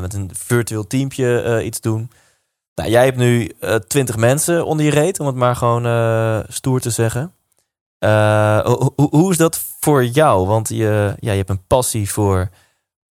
[0.00, 2.10] met een virtueel teampje iets doen.
[2.78, 3.50] Nou, jij hebt nu
[3.86, 7.32] twintig mensen onder je reet, om het maar gewoon eh, stoer te zeggen.
[7.98, 10.46] Eh, ho- ho- hoe is dat voor jou?
[10.46, 12.48] Want je, ja, je hebt een passie voor,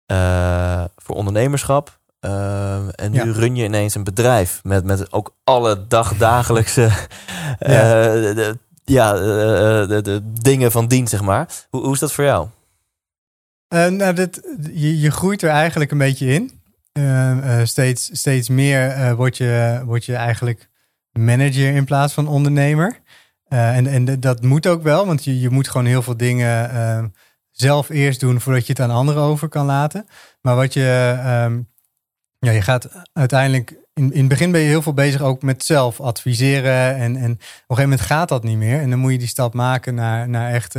[0.05, 1.99] eh, voor ondernemerschap.
[2.20, 3.32] Eh, en nu Ja.
[3.32, 6.84] run je ineens een bedrijf met, met ook alle dagdagelijkse
[7.59, 8.14] eh, Ja.
[8.14, 11.47] de, de- ja, eh, de, de dingen van dien, zeg maar.
[11.70, 12.47] Hoe, hoe is dat voor jou?
[13.68, 14.41] Eh, nou, dit,
[14.74, 16.61] je, je groeit er eigenlijk een beetje in.
[16.94, 20.70] Eh, eh, steeds, steeds meer eh, word, je, word je eigenlijk
[21.12, 23.02] manager in plaats van ondernemer.
[23.54, 26.72] Eh, en en dat moet ook wel, want je, je moet gewoon heel veel dingen
[26.72, 27.04] eh,
[27.52, 30.08] zelf eerst doen voordat je het aan anderen over kan laten.
[30.41, 31.62] Maar wat je, ehm,
[32.39, 35.64] ja, je gaat uiteindelijk, in, in het begin ben je heel veel bezig ook met
[35.64, 36.96] zelf adviseren.
[36.96, 38.80] En, en op een gegeven moment gaat dat niet meer.
[38.80, 40.76] En dan moet je die stap maken naar, naar echt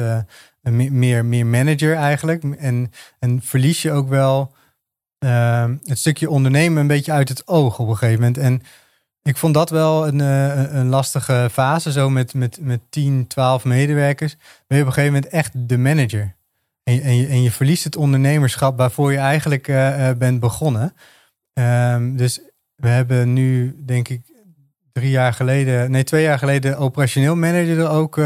[0.71, 2.43] meer, meer manager eigenlijk.
[2.43, 4.55] En, en verlies je ook wel
[5.19, 8.39] ehm, het stukje ondernemen een beetje uit het oog op een gegeven moment.
[8.39, 8.63] En
[9.23, 11.93] ik vond dat wel een, eh, een- lastige fase.
[11.93, 14.37] Zo met, met, met 10, 12 medewerkers
[14.67, 16.35] ben je op een gegeven moment echt de manager.
[16.83, 20.95] En, en, je, en je verliest het ondernemerschap waarvoor je eigenlijk eh, eh, bent begonnen.
[21.53, 22.41] Ehm, dus
[22.75, 24.23] we hebben nu, denk ik,
[24.93, 28.19] drie jaar geleden, nee, twee jaar geleden, operationeel manager er ook,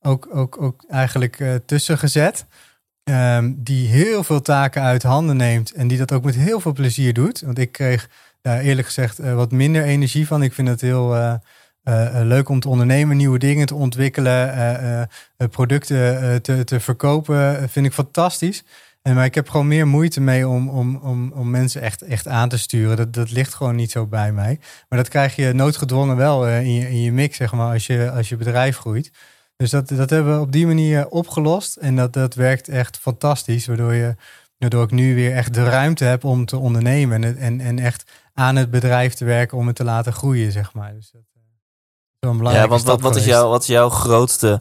[0.00, 2.46] ook, ook, ook eigenlijk tussen gezet.
[3.06, 6.72] Ehm, die heel veel taken uit handen neemt en die dat ook met heel veel
[6.72, 7.40] plezier doet.
[7.40, 8.08] Want ik kreeg
[8.42, 10.42] daar eerlijk gezegd eh, wat minder energie van.
[10.42, 11.34] Ik vind het heel eh,
[11.82, 15.08] eh, leuk om te ondernemen, nieuwe dingen te ontwikkelen,
[15.50, 17.68] producten te, te verkopen.
[17.68, 18.64] vind ik fantastisch.
[19.02, 22.28] En, maar ik heb gewoon meer moeite mee om, om, om, om mensen echt, echt
[22.28, 22.96] aan te sturen.
[22.96, 24.58] Dat, dat ligt gewoon niet zo bij mij.
[24.88, 28.10] Maar dat krijg je noodgedwongen wel in, je, in je mix, zeg maar, als je,
[28.10, 29.10] als je bedrijf groeit.
[29.56, 31.76] Dus dat, dat hebben we op die manier opgelost.
[31.76, 33.66] En dat, dat werkt echt fantastisch.
[33.66, 34.14] Waardoor, je,
[34.58, 37.24] waardoor ik nu weer echt de ruimte heb om te ondernemen.
[37.24, 40.74] En, en, en echt aan het bedrijf te werken om het te laten groeien, zeg
[40.74, 40.94] maar.
[40.94, 43.66] Dus dat eh, is wel een Ja, belangrijke want wat, wat, is jouw, wat is
[43.66, 44.60] jouw grootste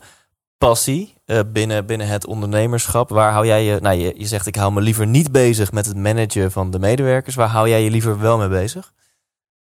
[0.58, 3.10] passie eh, binnen, binnen het ondernemerschap?
[3.10, 3.80] Waar hou jij je...
[3.82, 6.80] Nou, je, je zegt ik hou me liever niet bezig met het managen van de
[6.80, 7.36] medewerkers.
[7.36, 8.94] Waar hou jij je liever wel mee bezig?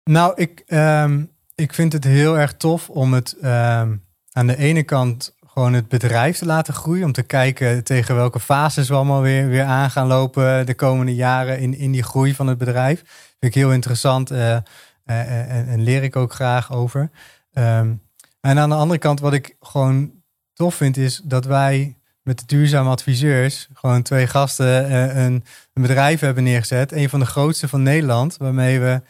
[0.05, 1.24] Nou, ik, ehm,
[1.55, 3.97] ik vind het heel erg tof om het ehm,
[4.41, 7.05] aan de ene kant gewoon het bedrijf te laten groeien.
[7.05, 11.14] Om te kijken tegen welke fases we allemaal weer, weer aan gaan lopen de komende
[11.14, 12.99] jaren in, in die groei van het bedrijf.
[13.41, 14.62] Vind ik heel interessant eh, eh,
[15.05, 17.11] eh, en, leer ik ook graag over.
[17.53, 17.93] Ehm,
[18.41, 20.11] en aan de andere kant, wat ik gewoon
[20.55, 26.20] tof vind, is dat wij met de duurzame adviseurs gewoon twee gasten een, een bedrijf
[26.20, 26.93] hebben neergezet.
[26.93, 29.03] Een van de grootste van Nederland, waarmee we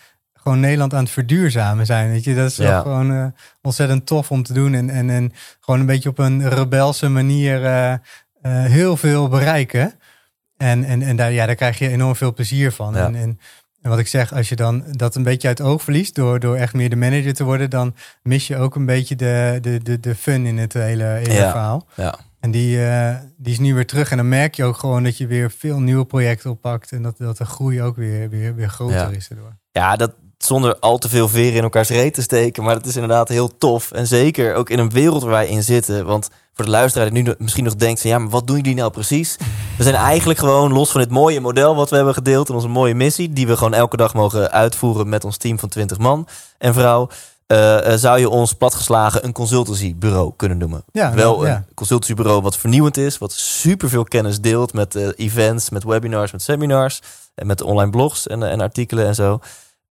[0.42, 2.10] gewoon Nederland aan het verduurzamen zijn.
[2.10, 2.80] Weet je, dat is Ja.
[2.80, 3.26] gewoon eh,
[3.62, 4.74] ontzettend tof om te doen.
[4.74, 8.00] En, en, en gewoon een beetje op een rebelse manier eh, eh,
[8.42, 9.92] heel veel bereiken.
[10.56, 12.94] En, en, en daar, ja, daar krijg je enorm veel plezier van.
[12.94, 13.06] Ja.
[13.06, 13.38] En, en,
[13.82, 16.40] en wat ik zeg, als je dan dat een beetje uit het oog verliest door,
[16.40, 19.80] door echt meer de manager te worden, dan mis je ook een beetje de, de,
[19.82, 21.50] de, de fun in het hele, hele Ja.
[21.50, 21.86] verhaal.
[21.94, 22.18] Ja.
[22.40, 22.78] En die,
[23.36, 24.10] die is nu weer terug.
[24.10, 26.92] En dan merk je ook gewoon dat je weer veel nieuwe projecten oppakt.
[26.92, 29.08] En dat, dat de groei ook weer, weer, weer groter Ja.
[29.10, 29.56] is daardoor.
[29.72, 30.14] Ja, dat
[30.44, 32.62] zonder al te veel veren in elkaars reet te steken.
[32.62, 33.90] Maar dat is inderdaad heel tof.
[33.90, 36.06] En zeker ook in een wereld waar wij in zitten.
[36.06, 38.10] Want voor de luisteraar die nu misschien nog denkt van...
[38.10, 39.36] ja, maar wat doen jullie nou precies?
[39.76, 42.48] We zijn eigenlijk gewoon los van dit mooie model wat we hebben gedeeld...
[42.48, 43.32] en onze mooie missie...
[43.32, 46.26] die we gewoon elke dag mogen uitvoeren met ons team van 20 man
[46.58, 47.08] en vrouw...
[47.46, 50.84] eh, eh, zou je ons platgeslagen een consultancybureau kunnen noemen.
[50.92, 51.56] Ja, Wel ja.
[51.56, 53.18] een consultancybureau wat vernieuwend is...
[53.18, 57.02] wat superveel kennis deelt met eh, events, met webinars, met seminars...
[57.34, 59.40] en met online blogs en, en artikelen en zo...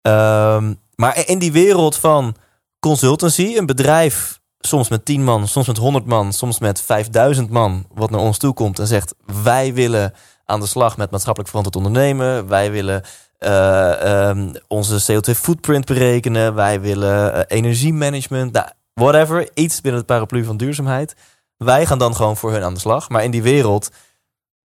[0.08, 2.34] Ehm, maar in die wereld van
[2.80, 7.86] consultancy, een bedrijf soms met 10 man, soms met 100 man, soms met 5000 man,
[7.94, 10.12] wat naar ons toe komt en zegt: Wij willen
[10.44, 12.48] aan de slag met maatschappelijk verantwoord ondernemen.
[12.48, 13.02] Wij willen
[13.38, 16.54] eh, ehm, onze CO2-footprint berekenen.
[16.54, 18.52] Wij willen eh, energiemanagement.
[18.52, 21.14] Nou, whatever, iets binnen het paraplu van duurzaamheid.
[21.56, 23.08] Wij gaan dan gewoon voor hun aan de slag.
[23.08, 23.90] Maar in die wereld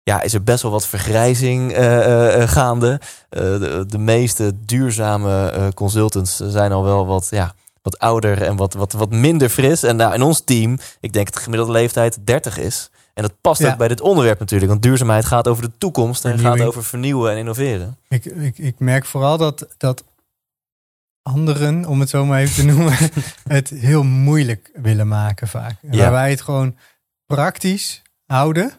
[0.03, 3.01] ja, is er best wel wat vergrijzing eh, eh, eh, gaande.
[3.29, 8.93] De, de meeste duurzame consultants zijn al wel wat, ja, wat ouder en wat, wat,
[8.93, 9.83] wat minder fris.
[9.83, 12.91] En nou, in ons team, ik denk dat de gemiddelde leeftijd 30 is.
[13.15, 13.71] En dat past Ja.
[13.71, 14.71] ook bij dit onderwerp natuurlijk.
[14.71, 17.97] Want duurzaamheid gaat over de toekomst en gaat over vernieuwen en innoveren.
[18.09, 20.05] Ik, ik, ik merk vooral dat, dat
[21.23, 22.97] anderen, om het zo maar even te noemen,
[23.49, 25.75] het heel moeilijk willen maken vaak.
[25.91, 25.99] Ja.
[25.99, 26.77] Waar wij het gewoon
[27.27, 28.73] praktisch houden,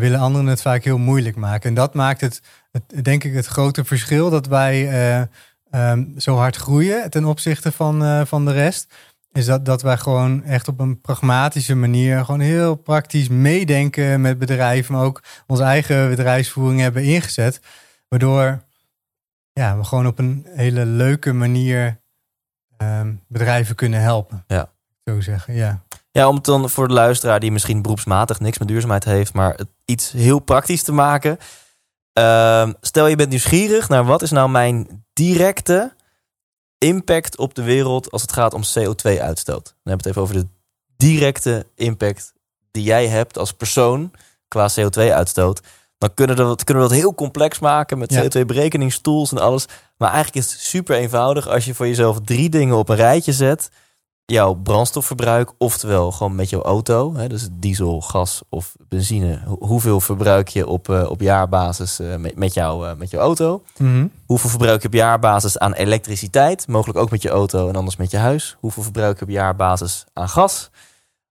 [0.00, 1.68] willen anderen het vaak heel moeilijk maken.
[1.68, 2.40] En dat maakt het,
[2.70, 5.24] het denk ik, het grote verschil dat wij eh,
[5.70, 8.94] ehm, zo hard groeien ten opzichte van, eh, van de rest.
[9.32, 14.38] Is dat, dat wij gewoon echt op een pragmatische manier, gewoon heel praktisch meedenken met
[14.38, 17.60] bedrijven, maar ook onze eigen bedrijfsvoering hebben ingezet.
[18.08, 18.62] Waardoor
[19.52, 22.00] ja, we gewoon op een hele leuke manier
[22.76, 24.44] ehm, bedrijven kunnen helpen.
[24.46, 24.70] Ja.
[25.04, 25.82] Zo zeggen, ja.
[26.12, 29.54] Ja, om het dan voor de luisteraar die misschien beroepsmatig niks met duurzaamheid heeft, maar
[29.54, 31.38] het iets heel praktisch te maken.
[32.12, 35.94] Ehm, stel je bent nieuwsgierig naar wat is nou mijn directe
[36.78, 39.64] impact op de wereld als het gaat om CO2-uitstoot.
[39.64, 40.46] Dan hebben we het even over de
[40.96, 42.32] directe impact
[42.70, 44.10] die jij hebt als persoon
[44.48, 45.60] qua CO2-uitstoot.
[45.98, 48.22] Dan kunnen, we dat, kunnen we dat heel complex maken met Ja.
[48.24, 49.66] CO2-berekeningstools en alles.
[49.96, 53.32] Maar eigenlijk is het super eenvoudig als je voor jezelf drie dingen op een rijtje
[53.32, 53.70] zet
[54.24, 59.40] jouw brandstofverbruik, oftewel gewoon met jouw auto, hè, dus diesel, gas of benzine.
[59.46, 63.20] Ho- hoeveel verbruik je op, eh, op jaarbasis eh, met, met, jou, eh, met jouw
[63.22, 63.62] auto?
[63.78, 64.06] Mhm.
[64.26, 66.68] Hoeveel verbruik je op jaarbasis aan elektriciteit?
[66.68, 68.56] Mogelijk ook met je auto en anders met je huis.
[68.60, 70.70] Hoeveel verbruik je op jaarbasis aan gas?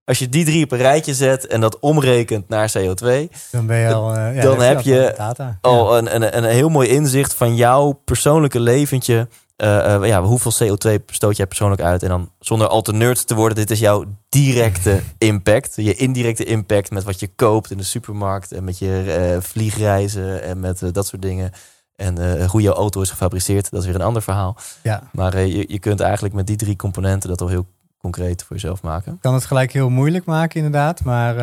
[0.03, 3.77] Als je die drie op een rijtje zet en dat omrekent naar CO2, Dan ben
[3.77, 4.15] je al.
[4.17, 5.13] ja, Dan heb je
[5.61, 9.27] al een, een, een heel mooi inzicht van jouw persoonlijke leventje.
[9.61, 12.03] Eh, ja, hoeveel CO2 stoot jij persoonlijk uit?
[12.03, 15.73] En dan zonder al te nerd te worden, dit is jouw directe impact.
[15.75, 20.43] Je indirecte impact met wat je koopt in de supermarkt en met je eh, vliegreizen
[20.43, 21.51] en met dat soort dingen.
[21.95, 24.57] En hoe jouw auto is gefabriceerd, dat is weer een ander verhaal.
[24.83, 25.03] Ja.
[25.11, 28.81] Maar je, je kunt eigenlijk met die drie componenten dat al heel concreet voor jezelf
[28.81, 29.17] maken.
[29.21, 31.03] kan het gelijk heel moeilijk maken, inderdaad.
[31.03, 31.35] Maar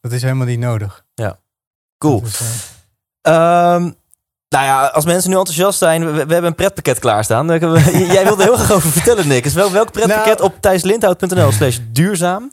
[0.00, 1.04] dat is helemaal niet nodig.
[1.98, 2.20] Cool.
[2.20, 2.46] Dus, eh,
[3.24, 3.90] Ehm,
[4.54, 7.46] nou ja, als mensen nu enthousiast zijn, we, we hebben een pretpakket klaarstaan.
[7.46, 7.58] We-
[8.12, 9.42] Jij wilde er heel graag over vertellen, Nick.
[9.42, 12.50] Dus wel, welk pretpakket Nou- op thijslindhout.nl slash duurzaam?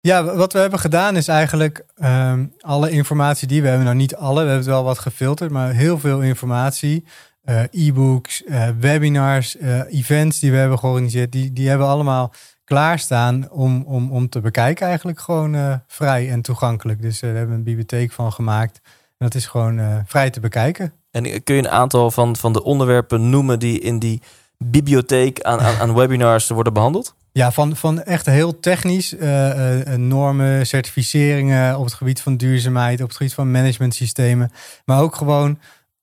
[0.00, 4.16] Ja, wat we hebben gedaan is eigenlijk ehm, alle informatie die we hebben, nou niet
[4.16, 7.04] alle, we hebben het wel wat gefilterd, maar heel veel informatie.
[7.44, 12.32] eh, e-books, eh, webinars, eh, events die we hebben georganiseerd, die, die hebben we allemaal
[12.64, 17.02] klaarstaan om, om, om te bekijken eigenlijk gewoon vrij en toegankelijk.
[17.02, 18.80] Dus daar hebben we een bibliotheek van gemaakt.
[18.84, 20.92] En dat is gewoon vrij te bekijken.
[21.10, 24.22] En kun je een aantal van, van de onderwerpen noemen die in die
[24.58, 27.14] bibliotheek aan, aan, webinars worden behandeld?
[27.32, 29.16] Ja, van, van echt heel technisch.
[29.16, 34.50] eh, eh, normen, certificeringen op het gebied van duurzaamheid, op het gebied van managementsystemen.
[34.84, 35.58] Maar ook gewoon,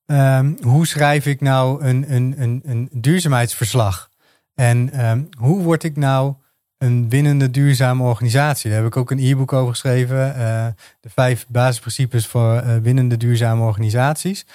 [0.05, 4.09] ehm, hoe schrijf ik nou een, een, een, een duurzaamheidsverslag?
[4.55, 6.33] En ehm, hoe word ik nou
[6.77, 8.69] een winnende duurzame organisatie?
[8.69, 10.35] Daar heb ik ook een e-book over geschreven.
[10.35, 10.67] eh,
[10.99, 14.45] de vijf basisprincipes voor eh, winnende duurzame organisaties.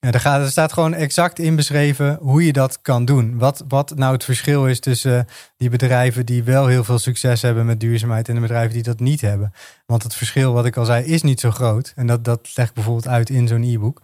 [0.00, 3.38] Ja, gaat, er staat gewoon exact in beschreven hoe je dat kan doen.
[3.38, 5.26] Wat, wat nou het verschil is tussen
[5.56, 9.00] die bedrijven die wel heel veel succes hebben met duurzaamheid en de bedrijven die dat
[9.00, 9.52] niet hebben.
[9.86, 11.92] Want het verschil, wat ik al zei, is niet zo groot.
[11.96, 14.02] En dat, dat leg ik bijvoorbeeld uit in zo'n e-book.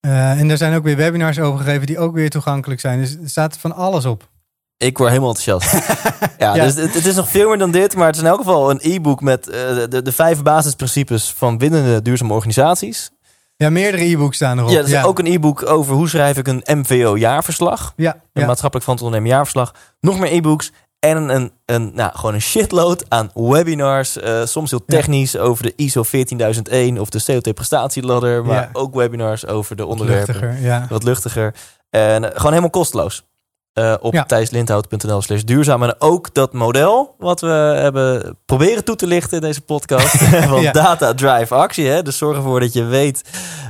[0.00, 3.00] Eh, en er zijn ook weer webinars over gegeven die ook weer toegankelijk zijn.
[3.00, 4.30] Dus er staat van alles op.
[4.76, 5.72] Ik word helemaal enthousiast.
[6.38, 6.64] ja, Ja.
[6.64, 8.70] Dus het, het is nog veel meer dan dit, maar het is in elk geval
[8.70, 13.10] een e-book met eh, de, de vijf basisprincipes van winnende duurzame organisaties.
[13.62, 14.70] Ja, meerdere e-books staan erop.
[14.70, 17.92] Ja, er is ook een e-book over hoe schrijf ik een MVO-jaarverslag.
[17.96, 18.46] ja, Een ja.
[18.46, 19.74] maatschappelijk van het ondernemen jaarverslag.
[20.00, 20.72] Nog meer e-books.
[20.98, 24.18] En een, een, nou, gewoon een shitload aan webinars.
[24.18, 24.96] eh, soms heel Ja.
[24.96, 28.44] technisch over de ISO 14001 of de COT-prestatieladder.
[28.44, 28.68] Maar Ja.
[28.72, 30.34] ook webinars over de onderwerpen.
[30.34, 30.62] luchtiger.
[30.66, 30.86] Ja.
[30.88, 31.54] Wat luchtiger.
[31.90, 33.24] En eh, gewoon helemaal kosteloos.
[33.72, 34.24] Eh, op Ja.
[34.24, 35.82] thijslindhout.nl slash duurzaam.
[35.82, 40.16] En ook dat model wat we hebben proberen toe te lichten in deze podcast.
[40.48, 40.72] van Ja.
[40.72, 41.86] data drive actie.
[41.86, 42.02] Hè?
[42.02, 43.22] Dus zorg ervoor dat je weet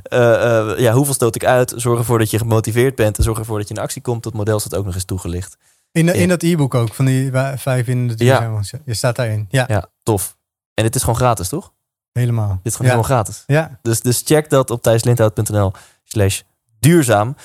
[0.03, 1.72] eh, eh, ja, hoeveel stoot ik uit.
[1.76, 3.16] Zorg ervoor dat je gemotiveerd bent.
[3.18, 4.22] En zorg ervoor dat je in actie komt.
[4.22, 5.57] Dat model staat ook nog eens toegelicht.
[5.92, 8.61] In, de, in dat e-book ook, van die vijf in de duurzame.
[8.84, 9.46] Je staat daarin.
[9.50, 10.36] Ja, Ja, tof.
[10.74, 11.72] En dit is gewoon gratis, toch?
[12.12, 12.48] helemaal.
[12.48, 13.42] Dit is gewoon helemaal gratis.
[13.46, 15.72] Ja, Dus, dus check dat op thijslindhout.nl
[16.05, 16.40] slash
[16.80, 17.36] duurzaam.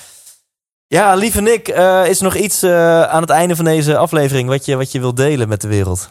[0.88, 4.48] Ja, lieve Nick, eh, is er nog iets eh, aan het einde van deze aflevering
[4.48, 6.10] wat je, wat je wilt delen met de wereld?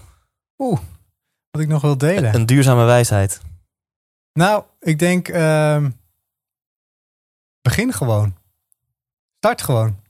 [1.51, 2.35] wat ik nog wil delen.
[2.35, 3.41] Een duurzame wijsheid.
[4.33, 5.89] Nou, ik denk, ehm,
[7.61, 8.35] begin gewoon.
[9.37, 10.05] Start gewoon.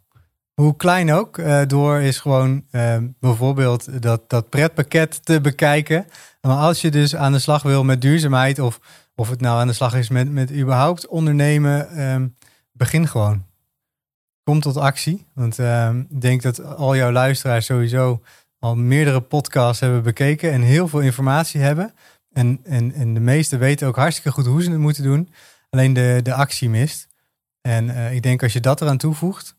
[0.54, 6.08] hoe klein ook, eh, door is gewoon eh, bijvoorbeeld dat, dat pretpakket te bekijken.
[6.42, 8.80] Maar als je dus aan de slag wil met duurzaamheid, of,
[9.16, 12.28] of het nou aan de slag is met, met überhaupt ondernemen, ehm,
[12.72, 13.46] begin gewoon.
[14.48, 15.26] Kom tot actie.
[15.34, 18.22] Want ehm, ik denk dat al jouw luisteraars sowieso
[18.60, 21.94] al meerdere podcasts hebben bekeken en heel veel informatie hebben.
[22.34, 25.30] En, en, en de meesten weten ook hartstikke goed hoe ze het moeten doen.
[25.70, 27.08] Alleen de, de actie mist.
[27.62, 29.56] En eh, ik denk als je dat eraan toevoegt,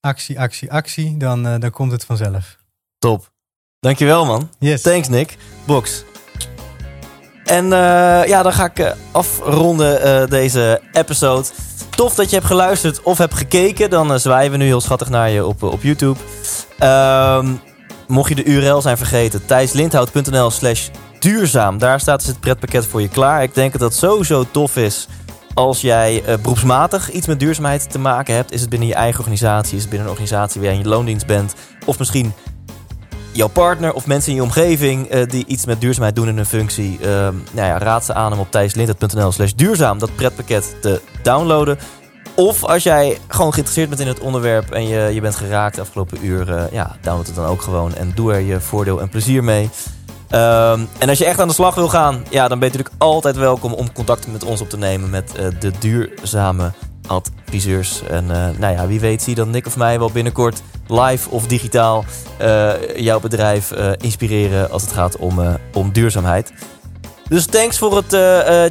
[0.00, 2.58] actie, actie, actie, dan, uh, dan komt het vanzelf.
[2.98, 3.32] Top.
[3.80, 4.50] Dankjewel man.
[4.58, 4.82] Yes.
[4.82, 5.36] Thanks Nick.
[5.66, 6.04] Box.
[7.44, 7.70] En uh,
[8.26, 11.48] ja, dan ga ik afronden deze episode.
[12.00, 13.90] Tof dat je hebt geluisterd of hebt gekeken.
[13.90, 16.18] Dan zwaaien we nu heel schattig naar je op, op YouTube.
[16.78, 17.52] Ehm,
[18.08, 20.88] mocht je de URL zijn vergeten, thijslindhout.nl slash
[21.18, 21.78] duurzaam.
[21.78, 23.42] Daar staat dus het pretpakket voor je klaar.
[23.42, 25.08] Ik denk dat dat sowieso tof is
[25.54, 28.52] als jij uh, beroepsmatig iets met duurzaamheid te maken hebt.
[28.52, 30.88] Is het binnen je eigen organisatie, is het binnen een organisatie waar jij in je
[30.88, 31.54] loondienst bent.
[31.86, 32.32] Of misschien
[33.32, 36.46] jouw partner of mensen in je omgeving uh, die iets met duurzaamheid doen in hun
[36.46, 36.98] functie.
[37.00, 41.78] Uh, nou ja, raad ze aan om op thijslintert.nl slash duurzaam dat pretpakket te downloaden.
[42.34, 45.80] Of als jij gewoon geïnteresseerd bent in het onderwerp en je, je bent geraakt de
[45.80, 49.44] afgelopen uur, ja, download het dan ook gewoon en doe er je voordeel en plezier
[49.44, 49.70] mee.
[50.32, 53.02] Um, en als je echt aan de slag wil gaan, ja, dan ben je natuurlijk
[53.02, 56.72] altijd welkom om contact met ons op te nemen met uh, de duurzame
[57.06, 58.02] adviseurs.
[58.02, 61.46] En uh, nou ja, wie weet zie dan Nick of mij wel binnenkort live of
[61.46, 62.04] digitaal
[62.40, 65.40] uh, jouw bedrijf inspireren als het gaat om,
[65.72, 66.52] om duurzaamheid.
[67.28, 68.16] Dus thanks voor het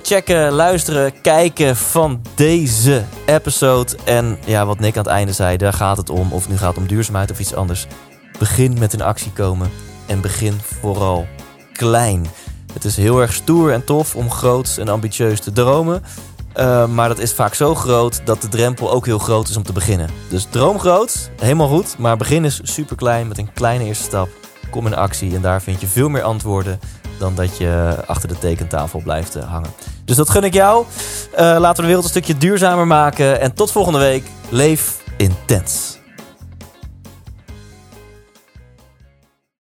[0.08, 3.98] checken, luisteren, kijken van deze episode.
[4.04, 6.32] En ja, wat Nick aan het einde zei, daar gaat het om.
[6.32, 7.88] Of het nu gaat om duurzaamheid of iets anders.
[8.40, 9.72] Begin met een actie komen
[10.08, 11.28] en begin vooral
[11.74, 12.28] klein.
[12.74, 16.04] Het is heel erg stoer en tof om groots en ambitieus te dromen.
[16.58, 19.64] Uh, maar dat is vaak zo groot dat de drempel ook heel groot is om
[19.64, 20.10] te beginnen.
[20.30, 21.98] Dus droom groot, helemaal goed.
[21.98, 24.30] Maar begin is super klein met een kleine eerste stap.
[24.70, 26.80] Kom in actie en daar vind je veel meer antwoorden
[27.20, 29.70] dan dat je achter de tekentafel blijft uh, hangen.
[30.06, 30.86] Dus dat gun ik jou.
[31.32, 33.42] Uh, laten we de wereld een stukje duurzamer maken.
[33.42, 34.24] En tot volgende week.
[34.50, 35.99] Leef intens.